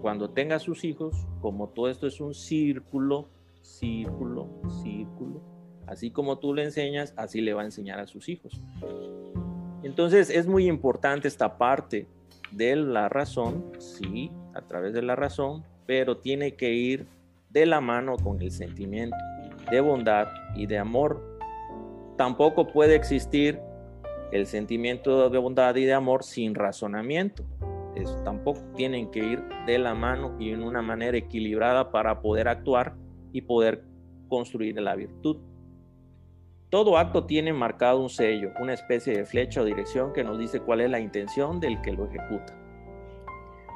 cuando 0.00 0.30
tenga 0.30 0.58
sus 0.58 0.84
hijos, 0.84 1.26
como 1.40 1.68
todo 1.68 1.88
esto 1.88 2.06
es 2.06 2.20
un 2.20 2.34
círculo, 2.34 3.28
círculo, 3.62 4.48
círculo, 4.82 5.40
así 5.86 6.10
como 6.10 6.38
tú 6.38 6.54
le 6.54 6.64
enseñas, 6.64 7.14
así 7.16 7.40
le 7.40 7.54
va 7.54 7.62
a 7.62 7.64
enseñar 7.64 7.98
a 7.98 8.06
sus 8.06 8.28
hijos. 8.28 8.60
Entonces 9.82 10.30
es 10.30 10.46
muy 10.46 10.68
importante 10.68 11.28
esta 11.28 11.56
parte 11.56 12.06
de 12.52 12.76
la 12.76 13.08
razón, 13.08 13.72
sí, 13.78 14.30
a 14.54 14.62
través 14.62 14.92
de 14.92 15.02
la 15.02 15.16
razón, 15.16 15.64
pero 15.86 16.18
tiene 16.18 16.54
que 16.54 16.72
ir 16.72 17.06
de 17.50 17.66
la 17.66 17.80
mano 17.80 18.16
con 18.16 18.42
el 18.42 18.50
sentimiento 18.50 19.16
de 19.70 19.80
bondad 19.80 20.28
y 20.54 20.66
de 20.66 20.78
amor. 20.78 21.35
Tampoco 22.16 22.68
puede 22.68 22.94
existir 22.94 23.60
el 24.32 24.46
sentimiento 24.46 25.28
de 25.28 25.38
bondad 25.38 25.76
y 25.76 25.84
de 25.84 25.92
amor 25.92 26.24
sin 26.24 26.54
razonamiento. 26.54 27.44
Eso 27.94 28.16
tampoco 28.24 28.60
tienen 28.74 29.10
que 29.10 29.20
ir 29.20 29.42
de 29.66 29.78
la 29.78 29.94
mano 29.94 30.36
y 30.38 30.50
en 30.50 30.62
una 30.62 30.82
manera 30.82 31.16
equilibrada 31.16 31.90
para 31.90 32.20
poder 32.20 32.48
actuar 32.48 32.94
y 33.32 33.42
poder 33.42 33.84
construir 34.28 34.80
la 34.80 34.94
virtud. 34.94 35.38
Todo 36.68 36.98
acto 36.98 37.24
tiene 37.24 37.52
marcado 37.52 38.00
un 38.00 38.10
sello, 38.10 38.50
una 38.60 38.74
especie 38.74 39.16
de 39.16 39.24
flecha 39.24 39.60
o 39.60 39.64
dirección 39.64 40.12
que 40.12 40.24
nos 40.24 40.38
dice 40.38 40.60
cuál 40.60 40.80
es 40.80 40.90
la 40.90 41.00
intención 41.00 41.60
del 41.60 41.80
que 41.80 41.92
lo 41.92 42.06
ejecuta. 42.06 42.58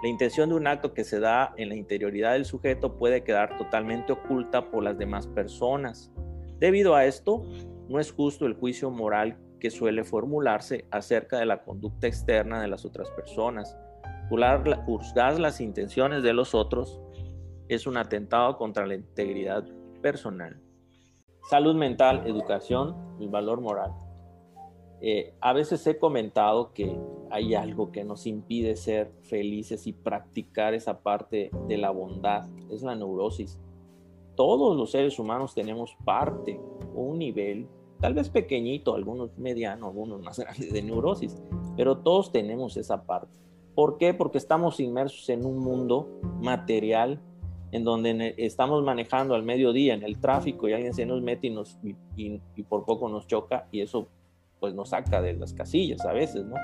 La 0.03 0.09
intención 0.09 0.49
de 0.49 0.55
un 0.57 0.67
acto 0.67 0.93
que 0.93 1.05
se 1.05 1.21
da 1.21 1.53
en 1.57 1.69
la 1.69 1.77
interioridad 1.77 2.33
del 2.33 2.47
sujeto 2.47 2.97
puede 2.97 3.23
quedar 3.23 3.57
totalmente 3.59 4.13
oculta 4.13 4.71
por 4.71 4.83
las 4.83 4.99
demás 4.99 5.27
personas. 5.29 6.11
Debido 6.59 6.95
a 6.95 7.05
esto, 7.05 7.45
no 7.91 7.99
es 7.99 8.13
justo 8.13 8.47
el 8.47 8.55
juicio 8.55 8.89
moral 8.93 9.37
que 9.59 9.69
suele 9.69 10.05
formularse 10.05 10.87
acerca 10.93 11.39
de 11.39 11.45
la 11.45 11.65
conducta 11.65 12.07
externa 12.07 12.63
de 12.63 12.69
las 12.69 12.85
otras 12.85 13.11
personas. 13.11 13.77
Juzgar 14.29 15.41
las 15.41 15.61
intenciones 15.61 16.23
de 16.23 16.33
los 16.33 16.55
otros 16.55 17.01
es 17.69 17.89
un 17.89 17.97
atentado 17.97 18.57
contra 18.57 18.87
la 18.87 18.95
integridad 18.95 19.65
personal. 20.01 20.61
Salud 21.51 21.75
mental, 21.75 22.29
educación 22.29 22.95
y 23.19 23.27
valor 23.27 23.61
moral. 23.61 23.93
Eh, 25.01 25.35
a 25.41 25.53
veces 25.53 25.85
he 25.89 25.99
comentado 25.99 26.73
que 26.73 26.97
hay 27.29 27.57
algo 27.57 27.91
que 27.91 28.05
nos 28.05 28.25
impide 28.29 28.77
ser 28.77 29.11
felices 29.23 29.89
y 29.89 29.93
practicar 29.93 30.75
esa 30.75 31.01
parte 31.03 31.51
de 31.67 31.77
la 31.77 31.91
bondad, 31.91 32.49
es 32.71 32.85
la 32.85 32.95
neurosis. 32.95 33.59
Todos 34.37 34.77
los 34.77 34.93
seres 34.93 35.19
humanos 35.19 35.55
tenemos 35.55 35.97
parte 36.05 36.61
un 36.95 37.19
nivel 37.19 37.67
tal 38.01 38.15
vez 38.15 38.29
pequeñito, 38.31 38.95
algunos 38.95 39.37
medianos, 39.39 39.89
algunos 39.89 40.23
más 40.23 40.39
grandes 40.41 40.73
de 40.73 40.83
neurosis, 40.83 41.37
pero 41.77 41.99
todos 41.99 42.33
tenemos 42.33 42.77
esa 42.77 43.05
parte. 43.05 43.39
¿Por 43.75 43.99
qué? 43.99 44.15
Porque 44.15 44.39
estamos 44.39 44.81
inmersos 44.81 45.29
en 45.29 45.47
un 45.47 45.59
mundo 45.59 46.21
material 46.41 47.21
en 47.73 47.85
donde 47.85 48.35
estamos 48.39 48.83
manejando 48.83 49.35
al 49.35 49.45
mediodía 49.45 49.95
en 49.95 50.03
el 50.03 50.19
tráfico 50.19 50.69
y 50.69 50.73
alguien 50.73 50.93
se 50.93 51.07
nos 51.07 51.23
mete 51.23 51.47
y, 51.47 51.51
nos, 51.51 51.79
y, 52.17 52.63
por 52.65 52.85
poco 52.85 53.09
nos 53.09 53.29
choca 53.29 53.69
y 53.71 53.81
eso 53.81 54.09
pues 54.59 54.75
nos 54.75 54.91
saca 54.91 55.23
de 55.23 55.35
las 55.35 55.55
casillas 55.55 56.05
a 56.05 56.13
veces, 56.13 56.45
¿no? 56.45 56.57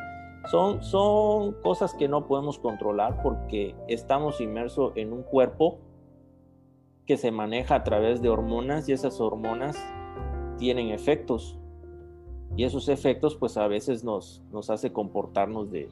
Son, 0.50 0.82
son 0.82 1.52
cosas 1.62 1.94
que 1.94 2.08
no 2.08 2.26
podemos 2.26 2.58
controlar 2.58 3.22
porque 3.22 3.74
estamos 3.88 4.40
inmersos 4.40 4.92
en 4.96 5.12
un 5.12 5.22
cuerpo 5.22 5.78
que 7.06 7.16
se 7.16 7.30
maneja 7.30 7.76
a 7.76 7.84
través 7.84 8.20
de 8.20 8.28
hormonas 8.28 8.88
y 8.88 8.92
esas 8.92 9.20
hormonas 9.20 9.76
tienen 10.58 10.90
efectos. 10.90 11.58
Y 12.56 12.64
esos 12.64 12.88
efectos 12.88 13.36
pues 13.36 13.56
a 13.56 13.66
veces 13.68 14.04
nos, 14.04 14.42
nos 14.50 14.70
hace 14.70 14.92
comportarnos 14.92 15.70
de, 15.70 15.88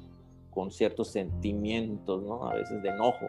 con 0.51 0.71
ciertos 0.71 1.09
sentimientos, 1.09 2.23
¿no? 2.23 2.47
A 2.47 2.55
veces 2.55 2.83
de 2.83 2.89
enojo. 2.89 3.27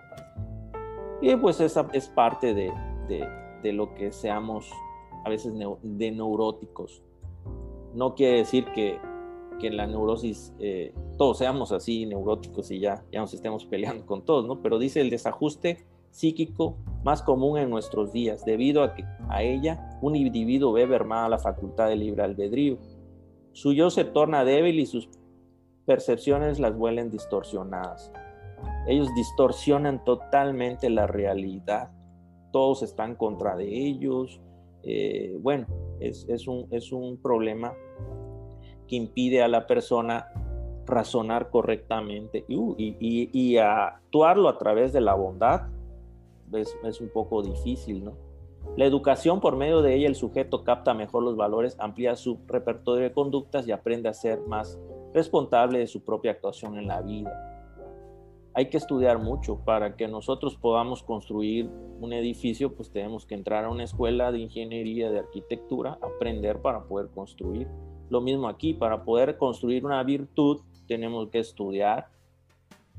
Y 1.21 1.35
pues 1.35 1.59
esa 1.59 1.87
es 1.93 2.07
parte 2.07 2.53
de, 2.53 2.71
de, 3.07 3.73
lo 3.73 3.95
que 3.95 4.11
seamos 4.11 4.69
a 5.23 5.29
veces 5.29 5.53
de 5.81 6.11
neuróticos. 6.11 7.01
No 7.95 8.13
quiere 8.13 8.37
decir 8.37 8.65
que, 8.73 8.99
que 9.59 9.71
la 9.71 9.87
neurosis, 9.87 10.53
eh, 10.59 10.93
todos 11.17 11.39
seamos 11.39 11.71
así 11.71 12.05
neuróticos 12.05 12.69
y 12.69 12.79
ya, 12.79 13.03
ya 13.11 13.21
nos 13.21 13.33
estemos 13.33 13.65
peleando 13.65 14.05
con 14.05 14.23
todos, 14.23 14.45
¿no? 14.45 14.61
Pero 14.61 14.77
dice 14.77 15.01
el 15.01 15.09
desajuste 15.09 15.85
psíquico 16.15 16.77
más 17.03 17.21
común 17.21 17.57
en 17.57 17.69
nuestros 17.69 18.13
días, 18.13 18.45
debido 18.45 18.83
a 18.83 18.95
que 18.95 19.03
a 19.27 19.43
ella 19.43 19.99
un 20.01 20.15
individuo 20.15 20.71
ve 20.71 20.87
mermada 20.87 21.27
la 21.27 21.37
facultad 21.37 21.89
de 21.89 21.97
libre 21.97 22.23
albedrío. 22.23 22.77
Su 23.51 23.73
yo 23.73 23.89
se 23.89 24.05
torna 24.05 24.45
débil 24.45 24.79
y 24.79 24.85
sus 24.85 25.09
percepciones 25.85 26.57
las 26.57 26.75
vuelven 26.77 27.11
distorsionadas. 27.11 28.13
Ellos 28.87 29.13
distorsionan 29.13 30.05
totalmente 30.05 30.89
la 30.89 31.05
realidad. 31.05 31.91
Todos 32.53 32.81
están 32.81 33.15
contra 33.15 33.57
de 33.57 33.67
ellos. 33.67 34.39
Eh, 34.83 35.37
bueno, 35.41 35.67
es, 35.99 36.47
un, 36.47 36.67
es 36.71 36.93
un 36.93 37.17
problema 37.21 37.73
que 38.87 38.95
impide 38.95 39.43
a 39.43 39.49
la 39.49 39.67
persona 39.67 40.27
razonar 40.85 41.49
correctamente 41.49 42.45
y, 42.47 42.55
y, 42.77 43.29
y, 43.33 43.57
actuarlo 43.57 44.47
a 44.47 44.57
través 44.57 44.93
de 44.93 45.01
la 45.01 45.15
bondad 45.15 45.74
es, 46.53 47.01
un 47.01 47.09
poco 47.09 47.41
difícil, 47.41 48.03
¿no? 48.03 48.13
La 48.77 48.85
educación, 48.85 49.39
por 49.39 49.55
medio 49.55 49.81
de 49.81 49.95
ella, 49.95 50.07
el 50.07 50.15
sujeto 50.15 50.63
capta 50.63 50.93
mejor 50.93 51.23
los 51.23 51.37
valores, 51.37 51.77
amplía 51.79 52.15
su 52.15 52.39
repertorio 52.47 53.03
de 53.03 53.13
conductas 53.13 53.67
y 53.67 53.71
aprende 53.71 54.09
a 54.09 54.13
ser 54.13 54.41
más 54.41 54.79
responsable 55.13 55.79
de 55.79 55.87
su 55.87 56.03
propia 56.03 56.31
actuación 56.31 56.77
en 56.77 56.87
la 56.87 57.01
vida. 57.01 57.31
Hay 58.53 58.69
que 58.69 58.77
estudiar 58.77 59.19
mucho 59.19 59.59
para 59.63 59.95
que 59.95 60.07
nosotros 60.07 60.55
podamos 60.55 61.03
construir 61.03 61.69
un 61.99 62.13
edificio, 62.13 62.73
pues 62.73 62.89
tenemos 62.89 63.25
que 63.25 63.35
entrar 63.35 63.65
a 63.65 63.69
una 63.69 63.83
escuela 63.83 64.31
de 64.31 64.39
ingeniería, 64.39 65.11
de 65.11 65.19
arquitectura, 65.19 65.97
aprender 66.01 66.61
para 66.61 66.83
poder 66.83 67.09
construir. 67.09 67.67
Lo 68.09 68.21
mismo 68.21 68.47
aquí, 68.47 68.73
para 68.73 69.03
poder 69.03 69.37
construir 69.37 69.85
una 69.85 70.01
virtud, 70.03 70.61
tenemos 70.87 71.29
que 71.29 71.39
estudiar, 71.39 72.07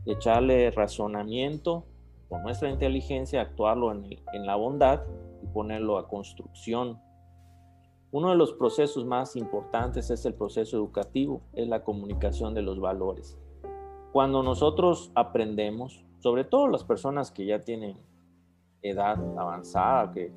echarle 0.05 0.71
razonamiento, 0.71 1.85
con 2.29 2.43
nuestra 2.43 2.71
inteligencia 2.71 3.41
actuarlo 3.41 3.93
en, 3.93 4.47
la 4.47 4.57
bondad 4.57 5.03
y 5.43 5.47
ponerlo 5.47 5.99
a 5.99 6.09
construcción. 6.09 7.01
Uno 8.11 8.31
de 8.31 8.37
los 8.37 8.53
procesos 8.53 9.05
más 9.05 9.37
importantes 9.37 10.11
es 10.11 10.25
el 10.27 10.35
proceso 10.35 10.77
educativo, 10.77 11.43
es 11.53 11.69
la 11.69 11.85
comunicación 11.85 12.55
de 12.55 12.63
los 12.63 12.81
valores. 12.81 13.39
Cuando 14.13 14.43
nosotros 14.43 15.11
aprendemos, 15.15 16.05
sobre 16.19 16.45
todo 16.45 16.69
las 16.69 16.85
personas 16.85 17.31
que 17.31 17.47
ya 17.47 17.61
tienen 17.61 17.97
edad 18.83 19.19
avanzada, 19.39 20.13
que 20.13 20.33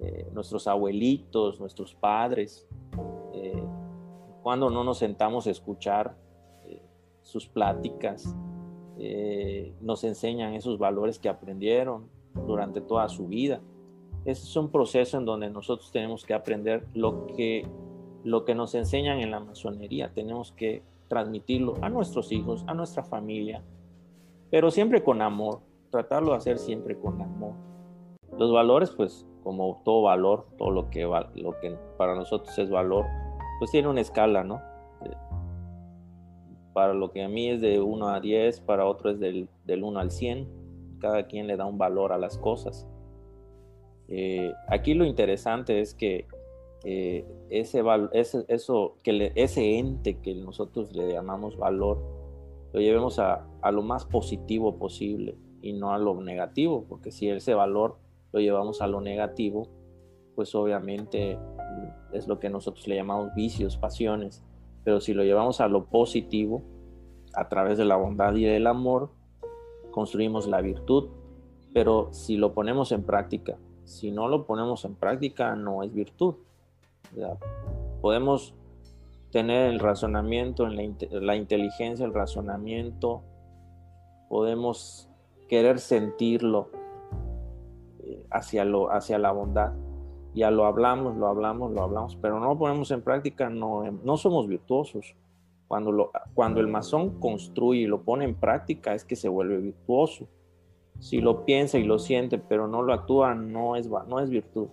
eh, 0.00 0.28
nuestros 0.32 0.66
abuelitos, 0.66 1.60
nuestros 1.60 1.94
padres, 1.94 2.66
eh, 3.32 3.62
cuando 4.42 4.68
no 4.68 4.84
nos 4.84 4.98
sentamos 4.98 5.46
a 5.46 5.50
escuchar 5.50 6.16
eh, 6.66 6.82
sus 7.22 7.48
pláticas, 7.48 8.36
eh, 9.06 9.74
nos 9.82 10.02
enseñan 10.02 10.54
esos 10.54 10.78
valores 10.78 11.18
que 11.18 11.28
aprendieron 11.28 12.08
durante 12.46 12.80
toda 12.80 13.06
su 13.10 13.28
vida. 13.28 13.60
Es 14.24 14.56
un 14.56 14.70
proceso 14.70 15.18
en 15.18 15.26
donde 15.26 15.50
nosotros 15.50 15.92
tenemos 15.92 16.24
que 16.24 16.32
aprender 16.32 16.86
lo 16.94 17.26
que, 17.26 17.66
lo 18.24 18.46
que 18.46 18.54
nos 18.54 18.74
enseñan 18.74 19.20
en 19.20 19.30
la 19.30 19.40
masonería. 19.40 20.10
Tenemos 20.14 20.52
que 20.52 20.82
transmitirlo 21.08 21.74
a 21.82 21.90
nuestros 21.90 22.32
hijos, 22.32 22.64
a 22.66 22.72
nuestra 22.72 23.04
familia, 23.04 23.62
pero 24.50 24.70
siempre 24.70 25.04
con 25.04 25.20
amor, 25.20 25.60
tratarlo 25.90 26.30
de 26.30 26.38
hacer 26.38 26.58
siempre 26.58 26.98
con 26.98 27.20
amor. 27.20 27.52
Los 28.38 28.54
valores, 28.54 28.90
pues 28.90 29.26
como 29.42 29.82
todo 29.84 30.00
valor, 30.04 30.46
todo 30.56 30.70
lo 30.70 30.88
que, 30.88 31.02
lo 31.02 31.60
que 31.60 31.76
para 31.98 32.14
nosotros 32.14 32.58
es 32.58 32.70
valor, 32.70 33.04
pues 33.58 33.70
tiene 33.70 33.88
una 33.88 34.00
escala, 34.00 34.44
¿no? 34.44 34.62
Para 36.74 36.92
lo 36.92 37.12
que 37.12 37.22
a 37.22 37.28
mí 37.28 37.48
es 37.48 37.60
de 37.62 37.80
1 37.80 38.08
a 38.08 38.20
10, 38.20 38.60
para 38.60 38.84
otro 38.84 39.10
es 39.10 39.20
del, 39.20 39.48
del 39.64 39.84
1 39.84 39.98
al 39.98 40.10
100. 40.10 40.98
Cada 40.98 41.26
quien 41.26 41.46
le 41.46 41.56
da 41.56 41.64
un 41.64 41.78
valor 41.78 42.12
a 42.12 42.18
las 42.18 42.36
cosas. 42.36 42.86
Eh, 44.08 44.52
aquí 44.68 44.92
lo 44.92 45.06
interesante 45.06 45.80
es 45.80 45.94
que 45.94 46.26
eh, 46.84 47.24
ese, 47.48 47.82
eso, 48.48 48.96
que 49.02 49.32
ese 49.36 49.78
ente 49.78 50.18
que 50.20 50.34
nosotros 50.34 50.94
le 50.94 51.12
llamamos 51.12 51.56
valor, 51.56 52.02
lo 52.72 52.80
llevemos 52.80 53.18
a, 53.18 53.46
a, 53.62 53.70
lo 53.70 53.82
más 53.82 54.04
positivo 54.04 54.76
posible 54.76 55.38
y 55.62 55.72
no 55.72 55.92
a 55.92 55.98
lo 55.98 56.20
negativo, 56.20 56.84
porque 56.88 57.12
si 57.12 57.30
ese 57.30 57.54
valor 57.54 57.96
lo 58.32 58.40
llevamos 58.40 58.82
a 58.82 58.88
lo 58.88 59.00
negativo, 59.00 59.68
pues 60.34 60.54
obviamente 60.56 61.38
es 62.12 62.26
lo 62.26 62.40
que 62.40 62.50
nosotros 62.50 62.88
le 62.88 62.96
llamamos 62.96 63.32
vicios, 63.34 63.76
pasiones 63.78 64.42
pero 64.84 65.00
si 65.00 65.14
lo 65.14 65.24
llevamos 65.24 65.60
a 65.60 65.68
lo 65.68 65.86
positivo, 65.86 66.62
a 67.34 67.48
través 67.48 67.78
de 67.78 67.84
la 67.84 67.96
bondad 67.96 68.34
y 68.34 68.44
del 68.44 68.66
amor, 68.66 69.10
construimos 69.90 70.46
la 70.46 70.60
virtud. 70.60 71.08
pero 71.72 72.08
si 72.12 72.36
lo 72.36 72.54
ponemos 72.54 72.92
en 72.92 73.02
práctica, 73.02 73.56
si 73.84 74.12
no 74.12 74.28
lo 74.28 74.46
ponemos 74.46 74.84
en 74.84 74.94
práctica, 74.94 75.56
no 75.56 75.82
es 75.82 75.92
virtud. 75.92 76.34
podemos 78.00 78.54
tener 79.30 79.72
el 79.72 79.80
razonamiento, 79.80 80.68
la, 80.68 81.34
inteligencia, 81.34 82.06
el 82.06 82.14
razonamiento, 82.14 83.22
podemos 84.28 85.08
querer 85.48 85.80
sentirlo 85.80 86.68
eh, 88.04 88.24
hacia, 88.30 88.64
lo, 88.64 88.92
hacia 88.92 89.18
la 89.18 89.32
bondad. 89.32 89.72
Ya 90.34 90.50
lo 90.50 90.66
hablamos, 90.66 91.16
lo 91.16 91.28
hablamos, 91.28 91.72
lo 91.72 91.82
hablamos, 91.82 92.16
pero 92.16 92.40
no 92.40 92.48
lo 92.48 92.58
ponemos 92.58 92.90
en 92.90 93.02
práctica, 93.02 93.48
no, 93.48 93.84
no 94.02 94.16
somos 94.16 94.48
virtuosos. 94.48 95.14
Cuando, 95.68 95.92
lo, 95.92 96.10
cuando 96.34 96.60
el 96.60 96.68
masón 96.68 97.18
construye 97.20 97.82
y 97.82 97.86
lo 97.86 98.02
pone 98.02 98.24
en 98.24 98.34
práctica 98.34 98.94
es 98.94 99.04
que 99.04 99.16
se 99.16 99.28
vuelve 99.28 99.58
virtuoso. 99.58 100.26
Si 100.98 101.20
lo 101.20 101.44
piensa 101.44 101.78
y 101.78 101.84
lo 101.84 101.98
siente, 101.98 102.38
pero 102.38 102.68
no 102.68 102.82
lo 102.82 102.92
actúa, 102.92 103.34
no 103.34 103.76
es, 103.76 103.88
no 103.88 104.20
es 104.20 104.30
virtud. 104.30 104.68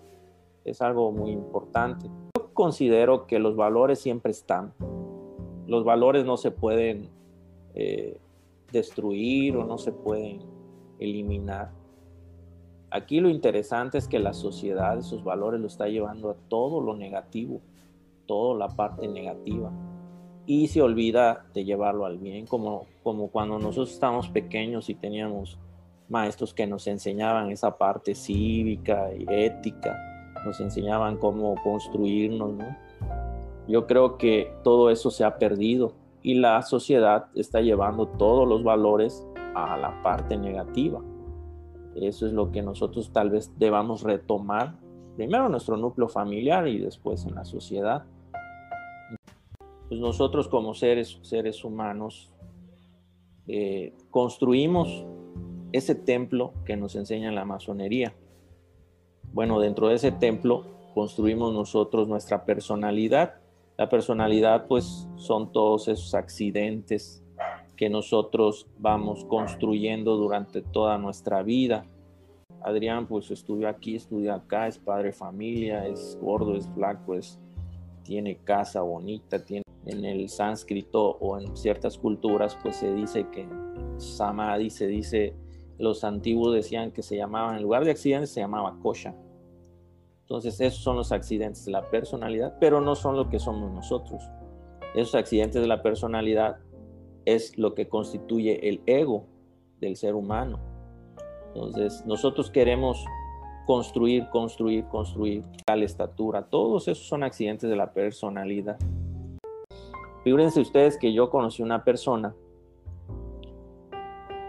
Es 0.65 0.81
algo 0.81 1.11
muy 1.11 1.31
importante 1.31 2.09
considero 2.53 3.27
que 3.27 3.39
los 3.39 3.55
valores 3.55 3.99
siempre 3.99 4.31
están. 4.31 4.73
Los 5.67 5.83
valores 5.83 6.25
no 6.25 6.37
se 6.37 6.51
pueden 6.51 7.09
eh, 7.73 8.19
destruir 8.71 9.57
o 9.57 9.65
no 9.65 9.77
se 9.77 9.91
pueden 9.91 10.41
eliminar. 10.99 11.71
Aquí 12.91 13.19
lo 13.19 13.29
interesante 13.29 13.97
es 13.97 14.07
que 14.07 14.19
la 14.19 14.33
sociedad 14.33 14.97
esos 14.97 15.23
valores 15.23 15.59
lo 15.59 15.67
está 15.67 15.87
llevando 15.87 16.29
a 16.29 16.35
todo 16.49 16.81
lo 16.81 16.95
negativo, 16.95 17.61
toda 18.27 18.57
la 18.57 18.67
parte 18.67 19.07
negativa. 19.07 19.71
Y 20.45 20.67
se 20.67 20.81
olvida 20.81 21.45
de 21.53 21.63
llevarlo 21.63 22.05
al 22.05 22.17
bien, 22.17 22.45
como, 22.45 22.85
como 23.03 23.29
cuando 23.29 23.57
nosotros 23.57 23.91
estábamos 23.91 24.29
pequeños 24.29 24.89
y 24.89 24.95
teníamos 24.95 25.57
maestros 26.09 26.53
que 26.53 26.67
nos 26.67 26.85
enseñaban 26.87 27.49
esa 27.51 27.77
parte 27.77 28.13
cívica 28.13 29.09
y 29.13 29.25
ética 29.27 29.97
nos 30.45 30.59
enseñaban 30.59 31.17
cómo 31.17 31.55
construirnos, 31.63 32.53
¿no? 32.53 32.77
Yo 33.67 33.87
creo 33.87 34.17
que 34.17 34.51
todo 34.63 34.89
eso 34.89 35.11
se 35.11 35.23
ha 35.23 35.37
perdido 35.37 35.93
y 36.23 36.35
la 36.35 36.61
sociedad 36.61 37.27
está 37.35 37.61
llevando 37.61 38.07
todos 38.07 38.47
los 38.47 38.63
valores 38.63 39.25
a 39.55 39.77
la 39.77 40.01
parte 40.03 40.37
negativa. 40.37 41.01
Eso 41.95 42.25
es 42.25 42.33
lo 42.33 42.51
que 42.51 42.61
nosotros 42.61 43.11
tal 43.11 43.29
vez 43.29 43.51
debamos 43.57 44.03
retomar, 44.03 44.75
primero 45.15 45.49
nuestro 45.49 45.77
núcleo 45.77 46.07
familiar 46.07 46.67
y 46.67 46.79
después 46.79 47.25
en 47.25 47.35
la 47.35 47.43
sociedad. 47.43 48.05
Pues 49.89 49.99
nosotros 49.99 50.47
como 50.47 50.73
seres, 50.73 51.19
seres 51.21 51.65
humanos 51.65 52.31
eh, 53.47 53.93
construimos 54.09 55.05
ese 55.73 55.95
templo 55.95 56.53
que 56.65 56.77
nos 56.77 56.95
enseña 56.95 57.31
la 57.31 57.45
masonería. 57.45 58.13
Bueno, 59.33 59.59
dentro 59.59 59.89
de 59.89 59.95
ese 59.95 60.11
templo 60.11 60.65
construimos 60.93 61.53
nosotros 61.53 62.07
nuestra 62.07 62.45
personalidad. 62.45 63.35
La 63.77 63.89
personalidad 63.89 64.67
pues 64.67 65.07
son 65.15 65.51
todos 65.51 65.87
esos 65.87 66.13
accidentes 66.13 67.23
que 67.81 67.89
nosotros 67.89 68.67
vamos 68.77 69.25
construyendo 69.25 70.15
durante 70.15 70.61
toda 70.61 70.99
nuestra 70.99 71.41
vida. 71.41 71.83
Adrián 72.61 73.07
pues 73.07 73.31
estudió 73.31 73.67
aquí, 73.67 73.95
estudió 73.95 74.35
acá, 74.35 74.67
es 74.67 74.77
padre 74.77 75.11
familia, 75.11 75.87
es 75.87 76.15
gordo, 76.21 76.55
es 76.55 76.69
flaco, 76.75 77.15
es, 77.15 77.39
tiene 78.03 78.35
casa 78.35 78.83
bonita, 78.83 79.43
tiene 79.43 79.63
en 79.87 80.05
el 80.05 80.29
sánscrito 80.29 81.17
o 81.19 81.39
en 81.39 81.57
ciertas 81.57 81.97
culturas 81.97 82.55
pues 82.61 82.75
se 82.75 82.93
dice 82.93 83.25
que 83.31 83.49
samadhi 83.97 84.69
se 84.69 84.85
dice 84.85 85.33
los 85.79 86.03
antiguos 86.03 86.53
decían 86.53 86.91
que 86.91 87.01
se 87.01 87.17
llamaban, 87.17 87.55
en 87.55 87.63
lugar 87.63 87.83
de 87.83 87.89
accidentes, 87.89 88.29
se 88.29 88.41
llamaba 88.41 88.77
kosha. 88.83 89.15
Entonces, 90.19 90.61
esos 90.61 90.83
son 90.83 90.97
los 90.97 91.11
accidentes 91.11 91.65
de 91.65 91.71
la 91.71 91.89
personalidad, 91.89 92.57
pero 92.59 92.79
no 92.79 92.93
son 92.93 93.15
lo 93.17 93.27
que 93.27 93.39
somos 93.39 93.71
nosotros. 93.71 94.21
Esos 94.93 95.15
accidentes 95.15 95.59
de 95.59 95.67
la 95.67 95.81
personalidad 95.81 96.59
es 97.25 97.57
lo 97.57 97.73
que 97.73 97.87
constituye 97.87 98.69
el 98.69 98.81
ego 98.85 99.25
del 99.79 99.95
ser 99.95 100.15
humano. 100.15 100.59
Entonces, 101.47 102.05
nosotros 102.05 102.49
queremos 102.49 103.03
construir, 103.65 104.27
construir, 104.29 104.85
construir 104.85 105.43
tal 105.65 105.83
estatura. 105.83 106.43
Todos 106.43 106.87
esos 106.87 107.07
son 107.07 107.23
accidentes 107.23 107.69
de 107.69 107.75
la 107.75 107.93
personalidad. 107.93 108.77
Fíjense 110.23 110.61
ustedes 110.61 110.97
que 110.97 111.13
yo 111.13 111.29
conocí 111.29 111.63
una 111.63 111.83
persona 111.83 112.35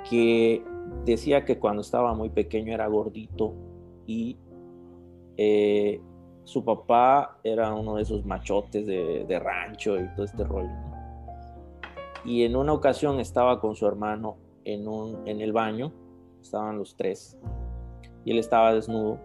que 0.09 0.63
decía 1.05 1.45
que 1.45 1.59
cuando 1.59 1.83
estaba 1.83 2.15
muy 2.15 2.29
pequeño 2.29 2.75
era 2.75 2.87
gordito 2.87 3.55
y 4.07 4.37
eh, 5.37 6.01
su 6.45 6.65
papá 6.65 7.39
era 7.43 7.73
uno 7.73 7.97
de 7.97 8.03
esos 8.03 8.25
machotes 8.27 8.87
de, 8.87 9.39
rancho 9.39 9.97
y 9.99 10.07
todo 10.15 10.25
este 10.25 10.45
rollo. 10.45 10.92
Y 12.25 12.45
en 12.45 12.57
una 12.57 12.73
ocasión 12.73 13.21
estaba 13.21 13.61
con 13.61 13.75
su 13.75 13.87
hermano 13.87 14.37
en, 14.65 14.87
un, 14.87 15.27
en 15.27 15.41
el 15.41 15.53
baño, 15.53 15.93
estaban 16.41 16.79
los 16.79 16.97
tres, 16.97 17.39
y 18.25 18.31
él 18.31 18.39
estaba 18.39 18.73
desnudo. 18.73 19.19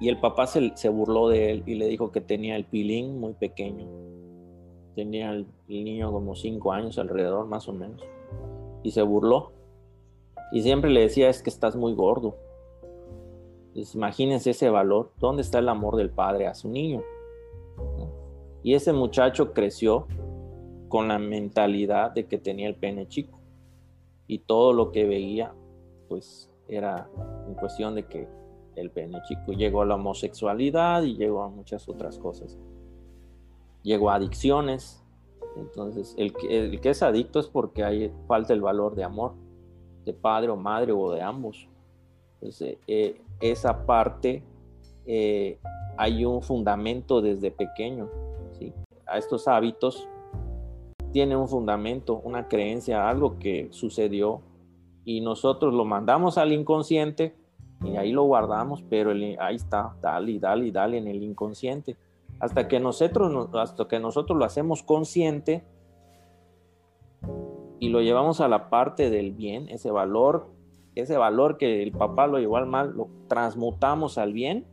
Y 0.00 0.08
el 0.08 0.18
papá 0.18 0.46
se, 0.46 0.72
se 0.76 0.88
burló 0.88 1.28
de 1.28 1.50
él 1.50 1.62
y 1.66 1.74
le 1.74 1.86
dijo 1.86 2.10
que 2.10 2.20
tenía 2.20 2.56
el 2.56 2.64
pilín 2.64 3.20
muy 3.20 3.34
pequeño. 3.34 3.86
Tenía 4.94 5.30
el 5.30 5.46
niño 5.68 6.10
como 6.10 6.34
cinco 6.34 6.72
años 6.72 6.98
alrededor, 6.98 7.46
más 7.46 7.68
o 7.68 7.72
menos. 7.72 8.02
Y 8.82 8.92
se 8.92 9.02
burló. 9.02 9.52
Y 10.52 10.62
siempre 10.62 10.90
le 10.90 11.00
decía, 11.00 11.28
es 11.28 11.42
que 11.42 11.50
estás 11.50 11.76
muy 11.76 11.94
gordo. 11.94 12.36
Pues 13.74 13.94
imagínense 13.94 14.50
ese 14.50 14.70
valor. 14.70 15.12
¿Dónde 15.18 15.42
está 15.42 15.58
el 15.58 15.68
amor 15.68 15.96
del 15.96 16.10
padre 16.10 16.46
a 16.46 16.54
su 16.54 16.68
niño? 16.68 17.02
Y 18.62 18.74
ese 18.74 18.92
muchacho 18.92 19.52
creció 19.52 20.06
con 20.90 21.08
la 21.08 21.18
mentalidad 21.18 22.10
de 22.10 22.26
que 22.26 22.36
tenía 22.36 22.68
el 22.68 22.74
pene 22.74 23.08
chico. 23.08 23.38
Y 24.26 24.40
todo 24.40 24.74
lo 24.74 24.90
que 24.90 25.06
veía, 25.06 25.54
pues 26.08 26.50
era 26.68 27.08
en 27.46 27.54
cuestión 27.54 27.94
de 27.94 28.06
que 28.06 28.28
el 28.74 28.90
pene 28.90 29.22
chico 29.22 29.52
llegó 29.52 29.82
a 29.82 29.86
la 29.86 29.94
homosexualidad 29.94 31.02
y 31.04 31.16
llegó 31.16 31.42
a 31.42 31.48
muchas 31.48 31.88
otras 31.88 32.18
cosas. 32.18 32.58
Llegó 33.82 34.10
a 34.10 34.16
adicciones. 34.16 35.02
Entonces, 35.56 36.14
el 36.18 36.32
que, 36.34 36.90
es 36.90 37.02
adicto 37.02 37.38
es 37.38 37.46
porque 37.46 37.84
hay 37.84 38.12
falta 38.26 38.52
el 38.52 38.60
valor 38.60 38.94
de 38.94 39.04
amor 39.04 39.34
de 40.04 40.12
padre 40.12 40.50
o 40.50 40.56
madre 40.56 40.92
o 40.92 41.12
de 41.12 41.22
ambos. 41.22 41.68
Entonces, 42.34 42.78
eh, 42.88 43.20
esa 43.40 43.86
parte 43.86 44.42
eh, 45.06 45.58
hay 45.96 46.24
un 46.24 46.42
fundamento 46.42 47.20
desde 47.20 47.52
pequeño. 47.52 48.08
¿sí? 48.58 48.72
A 49.06 49.18
estos 49.18 49.46
hábitos 49.46 50.08
tiene 51.12 51.36
un 51.36 51.48
fundamento, 51.48 52.20
una 52.24 52.48
creencia, 52.48 53.08
algo 53.08 53.38
que 53.38 53.68
sucedió 53.70 54.42
y 55.04 55.20
nosotros 55.20 55.74
lo 55.74 55.84
mandamos 55.84 56.38
al 56.38 56.52
inconsciente 56.52 57.34
y 57.82 57.96
ahí 57.96 58.12
lo 58.12 58.24
guardamos, 58.24 58.82
pero 58.88 59.10
ahí 59.10 59.56
está, 59.56 59.96
dale 60.02 60.38
dale 60.38 60.70
dale 60.70 60.98
en 60.98 61.08
el 61.08 61.22
inconsciente. 61.22 61.96
Hasta 62.38 62.68
que 62.68 62.80
nosotros, 62.80 63.48
hasta 63.54 63.88
que 63.88 63.98
nosotros 63.98 64.38
lo 64.38 64.44
hacemos 64.44 64.82
consciente, 64.82 65.64
y 67.80 67.88
lo 67.88 68.02
llevamos 68.02 68.42
a 68.42 68.48
la 68.48 68.68
parte 68.68 69.08
del 69.08 69.32
bien, 69.32 69.68
ese 69.70 69.90
valor, 69.90 70.48
ese 70.94 71.16
valor 71.16 71.56
que 71.56 71.82
el 71.82 71.92
papá 71.92 72.26
lo 72.26 72.38
llevó 72.38 72.58
al 72.58 72.66
mal, 72.66 72.94
lo 72.94 73.08
transmutamos 73.26 74.18
al 74.18 74.34
bien, 74.34 74.66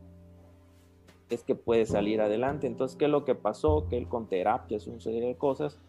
es 1.30 1.44
que 1.44 1.56
puede 1.56 1.86
salir 1.86 2.20
adelante. 2.20 2.68
Entonces, 2.68 2.98
¿qué 2.98 3.06
es 3.06 3.12
lo 3.12 3.24
que 3.24 3.34
pasó? 3.34 3.88
Que 3.90 3.98
él 3.98 4.10
con 4.10 4.28
terapias, 4.28 4.88
un 4.88 5.00
serie 5.00 5.22
de 5.22 5.38
cosas, 5.38 5.80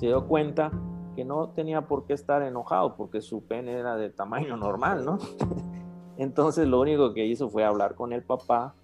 se 0.00 0.06
dio 0.06 0.26
cuenta 0.26 0.70
que 1.14 1.26
no 1.26 1.50
tenía 1.50 1.86
por 1.86 2.06
qué 2.06 2.14
estar 2.14 2.40
enojado 2.40 2.96
porque 2.96 3.20
su 3.20 3.42
pene 3.44 3.72
era 3.72 3.96
de 3.96 4.08
tamaño 4.08 4.56
normal, 4.56 5.04
¿no? 5.04 5.18
Entonces 6.16 6.66
lo 6.66 6.80
único 6.80 7.12
que 7.12 7.26
hizo 7.26 7.50
fue 7.50 7.66
hablar 7.66 7.96
con 7.96 8.14
el 8.14 8.22
papá, 8.22 8.74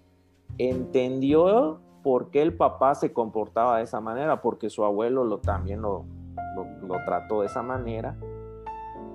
entendió 0.59 1.79
por 2.03 2.29
qué 2.29 2.43
el 2.43 2.55
papá 2.55 2.93
se 2.93 3.13
comportaba 3.13 3.77
de 3.77 3.83
esa 3.83 3.99
manera, 3.99 4.43
porque 4.43 4.69
su 4.69 4.85
abuelo 4.85 5.23
lo, 5.23 5.39
también 5.39 5.81
lo, 5.81 6.05
lo, 6.55 7.03
trató 7.03 7.41
de 7.41 7.47
esa 7.47 7.63
manera 7.63 8.15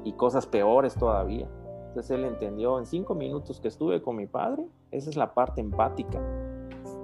y 0.03 0.13
cosas 0.15 0.45
peores 0.45 0.97
todavía. 0.97 1.49
Entonces 1.87 2.11
él 2.11 2.25
entendió 2.25 2.81
en 2.81 2.87
cinco 2.87 3.15
minutos 3.15 3.61
que 3.61 3.69
estuve 3.69 4.03
con 4.03 4.17
mi 4.17 4.27
padre, 4.27 4.67
esa 4.91 5.09
es 5.09 5.15
la 5.15 5.35
parte 5.35 5.61
empática. 5.61 6.21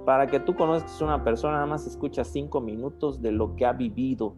Para 0.05 0.27
que 0.27 0.41
tú 0.41 0.57
conozcas 0.57 1.01
a 1.01 1.05
una 1.05 1.23
persona, 1.23 1.53
nada 1.53 1.67
más 1.67 1.87
escuchas 1.87 2.27
cinco 2.27 2.59
minutos 2.59 3.21
de 3.21 3.31
lo 3.31 3.55
que 3.55 3.65
ha 3.65 3.71
vivido 3.71 4.35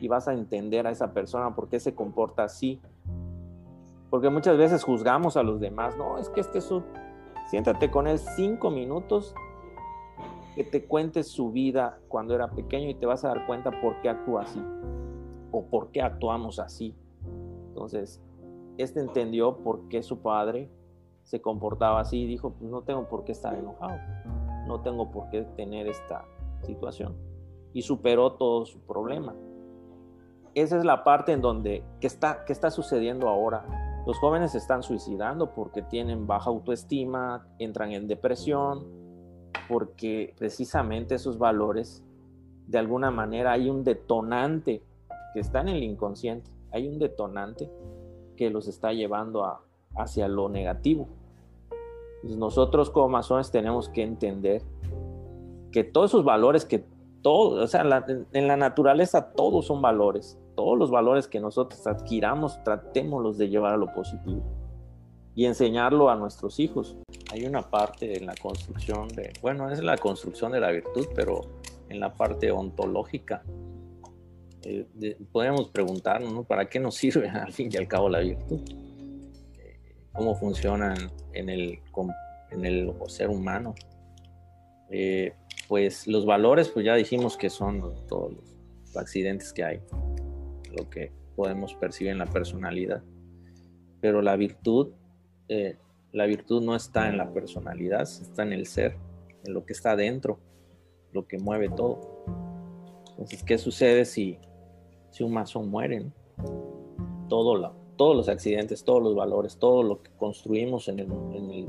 y 0.00 0.08
vas 0.08 0.28
a 0.28 0.32
entender 0.32 0.86
a 0.86 0.90
esa 0.90 1.12
persona 1.12 1.54
por 1.54 1.68
qué 1.68 1.78
se 1.78 1.94
comporta 1.94 2.44
así. 2.44 2.80
Porque 4.08 4.30
muchas 4.30 4.56
veces 4.58 4.82
juzgamos 4.82 5.36
a 5.36 5.42
los 5.42 5.60
demás, 5.60 5.96
no, 5.96 6.18
es 6.18 6.28
que 6.28 6.40
este 6.40 6.58
es 6.58 6.70
un... 6.70 6.84
Siéntate 7.48 7.90
con 7.90 8.06
él 8.06 8.18
cinco 8.18 8.70
minutos 8.70 9.34
que 10.54 10.64
te 10.64 10.84
cuente 10.84 11.22
su 11.22 11.52
vida 11.52 11.98
cuando 12.08 12.34
era 12.34 12.50
pequeño 12.50 12.88
y 12.88 12.94
te 12.94 13.06
vas 13.06 13.24
a 13.24 13.28
dar 13.28 13.46
cuenta 13.46 13.70
por 13.80 14.00
qué 14.00 14.08
actúa 14.08 14.42
así 14.42 14.62
o 15.52 15.64
por 15.64 15.88
qué 15.90 16.02
actuamos 16.02 16.58
así. 16.58 16.94
Entonces, 17.68 18.20
este 18.78 19.00
entendió 19.00 19.58
por 19.58 19.88
qué 19.88 20.02
su 20.02 20.18
padre 20.18 20.70
se 21.22 21.40
comportaba 21.40 22.00
así 22.00 22.22
y 22.22 22.26
dijo, 22.26 22.50
pues 22.50 22.70
no 22.70 22.82
tengo 22.82 23.08
por 23.08 23.24
qué 23.24 23.32
estar 23.32 23.54
enojado, 23.54 23.98
no 24.66 24.80
tengo 24.80 25.10
por 25.10 25.30
qué 25.30 25.42
tener 25.56 25.86
esta 25.86 26.24
situación. 26.62 27.14
Y 27.72 27.82
superó 27.82 28.32
todo 28.32 28.66
su 28.66 28.80
problema. 28.80 29.34
Esa 30.54 30.78
es 30.78 30.84
la 30.84 31.04
parte 31.04 31.32
en 31.32 31.40
donde, 31.40 31.84
¿qué 32.00 32.06
está, 32.06 32.44
qué 32.44 32.52
está 32.52 32.70
sucediendo 32.70 33.28
ahora? 33.28 33.64
Los 34.06 34.18
jóvenes 34.18 34.52
se 34.52 34.58
están 34.58 34.82
suicidando 34.82 35.54
porque 35.54 35.82
tienen 35.82 36.26
baja 36.26 36.50
autoestima, 36.50 37.46
entran 37.58 37.92
en 37.92 38.08
depresión, 38.08 38.84
porque 39.68 40.34
precisamente 40.38 41.14
esos 41.14 41.38
valores, 41.38 42.02
de 42.66 42.78
alguna 42.78 43.10
manera 43.10 43.52
hay 43.52 43.70
un 43.70 43.84
detonante 43.84 44.82
que 45.32 45.40
está 45.40 45.60
en 45.60 45.68
el 45.68 45.82
inconsciente, 45.82 46.50
hay 46.72 46.88
un 46.88 46.98
detonante 46.98 47.70
que 48.36 48.50
los 48.50 48.66
está 48.66 48.92
llevando 48.92 49.44
a, 49.44 49.62
hacia 49.96 50.26
lo 50.28 50.48
negativo. 50.48 51.08
nosotros 52.22 52.90
como 52.90 53.08
masones 53.08 53.50
tenemos 53.50 53.88
que 53.88 54.02
entender 54.02 54.62
que 55.70 55.84
todos 55.84 56.10
esos 56.10 56.24
valores 56.24 56.64
que 56.64 56.84
todo, 57.22 57.62
o 57.62 57.66
sea, 57.66 57.82
en 58.32 58.48
la 58.48 58.56
naturaleza 58.56 59.32
todos 59.32 59.66
son 59.66 59.82
valores, 59.82 60.38
todos 60.54 60.78
los 60.78 60.90
valores 60.90 61.26
que 61.28 61.40
nosotros 61.40 61.86
adquiramos, 61.86 62.62
tratémoslos 62.64 63.38
de 63.38 63.48
llevar 63.48 63.74
a 63.74 63.76
lo 63.76 63.92
positivo 63.92 64.42
y 65.34 65.46
enseñarlo 65.46 66.10
a 66.10 66.16
nuestros 66.16 66.58
hijos. 66.60 66.96
Hay 67.32 67.44
una 67.46 67.62
parte 67.62 68.18
en 68.18 68.26
la 68.26 68.34
construcción 68.34 69.08
de, 69.08 69.32
bueno, 69.40 69.70
es 69.70 69.82
la 69.82 69.96
construcción 69.96 70.52
de 70.52 70.60
la 70.60 70.70
virtud, 70.70 71.06
pero 71.14 71.42
en 71.88 72.00
la 72.00 72.12
parte 72.12 72.50
ontológica, 72.50 73.42
eh, 74.62 75.16
podemos 75.32 75.68
preguntarnos, 75.68 76.32
¿no? 76.32 76.44
¿Para 76.44 76.68
qué 76.68 76.78
nos 76.80 76.94
sirve 76.94 77.28
al 77.30 77.52
fin 77.52 77.70
y 77.72 77.76
al 77.76 77.88
cabo 77.88 78.08
la 78.08 78.20
virtud? 78.20 78.60
¿Cómo 80.12 80.34
funciona 80.34 80.94
en 81.32 81.48
el, 81.48 81.78
en 82.50 82.64
el 82.64 82.92
ser 83.06 83.28
humano? 83.28 83.74
Eh, 84.90 85.34
pues 85.68 86.08
los 86.08 86.26
valores, 86.26 86.68
pues 86.68 86.84
ya 86.84 86.96
dijimos 86.96 87.36
que 87.36 87.48
son 87.48 87.94
todos 88.08 88.32
los 88.32 88.96
accidentes 88.96 89.52
que 89.52 89.62
hay, 89.62 89.80
lo 90.76 90.88
que 90.88 91.12
podemos 91.36 91.74
percibir 91.74 92.12
en 92.12 92.18
la 92.18 92.26
personalidad. 92.26 93.02
Pero 94.00 94.22
la 94.22 94.36
virtud, 94.36 94.92
eh, 95.48 95.76
la 96.12 96.26
virtud 96.26 96.62
no 96.62 96.74
está 96.74 97.08
en 97.08 97.16
la 97.16 97.32
personalidad, 97.32 98.02
está 98.02 98.42
en 98.42 98.52
el 98.52 98.66
ser, 98.66 98.96
en 99.44 99.54
lo 99.54 99.64
que 99.64 99.72
está 99.72 99.96
dentro, 99.96 100.38
lo 101.12 101.26
que 101.26 101.38
mueve 101.38 101.68
todo. 101.68 102.24
Entonces, 103.10 103.42
¿qué 103.42 103.58
sucede 103.58 104.04
si, 104.04 104.38
si 105.10 105.22
un 105.22 105.32
masón 105.32 105.68
muere? 105.68 106.06
Todo 107.28 107.74
todos 107.96 108.16
los 108.16 108.28
accidentes, 108.30 108.82
todos 108.82 109.02
los 109.02 109.14
valores, 109.14 109.58
todo 109.58 109.82
lo 109.82 110.02
que 110.02 110.10
construimos 110.12 110.88
en 110.88 111.00
el, 111.00 111.12
en 111.34 111.50
el 111.50 111.68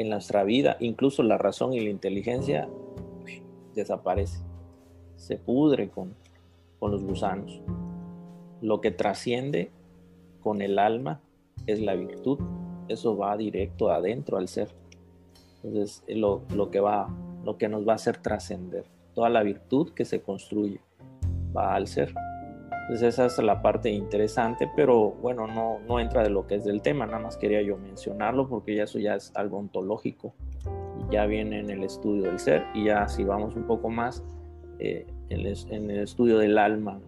en 0.00 0.08
nuestra 0.08 0.44
vida, 0.44 0.78
incluso 0.80 1.22
la 1.22 1.36
razón 1.36 1.74
y 1.74 1.80
la 1.80 1.90
inteligencia, 1.90 2.70
desaparece, 3.74 4.42
se 5.16 5.36
pudre 5.36 5.90
con, 5.90 6.14
con 6.80 6.90
los 6.90 7.04
gusanos. 7.04 7.62
Lo 8.60 8.80
que 8.80 8.90
trasciende 8.90 9.70
con 10.40 10.62
el 10.62 10.80
alma 10.80 11.20
es 11.66 11.80
la 11.80 11.94
virtud, 11.94 12.40
eso 12.88 13.16
va 13.16 13.36
directo 13.36 13.92
adentro 13.92 14.38
al 14.38 14.48
ser. 14.48 14.74
Entonces, 15.62 16.02
lo, 16.08 16.42
lo 16.52 16.70
que 16.70 16.80
va, 16.80 17.08
lo 17.44 17.56
que 17.56 17.68
nos 17.68 17.86
va 17.86 17.92
a 17.92 17.96
hacer 17.96 18.16
trascender, 18.16 18.84
toda 19.14 19.28
la 19.28 19.44
virtud 19.44 19.92
que 19.92 20.04
se 20.04 20.20
construye 20.20 20.80
va 21.56 21.76
al 21.76 21.86
ser. 21.86 22.12
Entonces 22.82 23.14
esa 23.14 23.26
es 23.26 23.38
la 23.38 23.62
parte 23.62 23.88
interesante, 23.88 24.68
pero 24.74 25.12
bueno, 25.12 25.46
no, 25.46 25.78
no 25.86 26.00
entra 26.00 26.24
de 26.24 26.30
lo 26.30 26.48
que 26.48 26.56
es 26.56 26.64
del 26.64 26.82
tema, 26.82 27.06
nada 27.06 27.20
más 27.20 27.36
quería 27.36 27.62
yo 27.62 27.76
mencionarlo 27.76 28.48
porque 28.48 28.74
ya 28.74 28.82
eso 28.82 28.98
ya 28.98 29.14
es 29.14 29.30
algo 29.36 29.58
ontológico 29.58 30.34
ya 31.10 31.26
viene 31.26 31.60
en 31.60 31.70
el 31.70 31.82
estudio 31.82 32.24
del 32.24 32.38
ser 32.38 32.64
y 32.74 32.84
ya 32.84 33.08
si 33.08 33.24
vamos 33.24 33.56
un 33.56 33.64
poco 33.64 33.90
más 33.90 34.22
eh, 34.78 35.06
en, 35.30 35.90
el, 35.90 35.98
estudio 36.02 36.38
del 36.38 36.58
alma, 36.58 37.00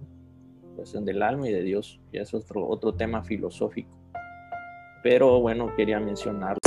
cuestión 0.76 1.04
del 1.04 1.22
alma 1.22 1.48
y 1.48 1.52
de 1.52 1.62
Dios, 1.62 2.00
ya 2.12 2.22
es 2.22 2.32
otro, 2.32 2.66
otro 2.66 2.94
tema 2.94 3.22
filosófico. 3.22 3.98
Pero 5.02 5.40
bueno, 5.40 5.74
quería 5.76 5.98
mencionarlo. 5.98 6.58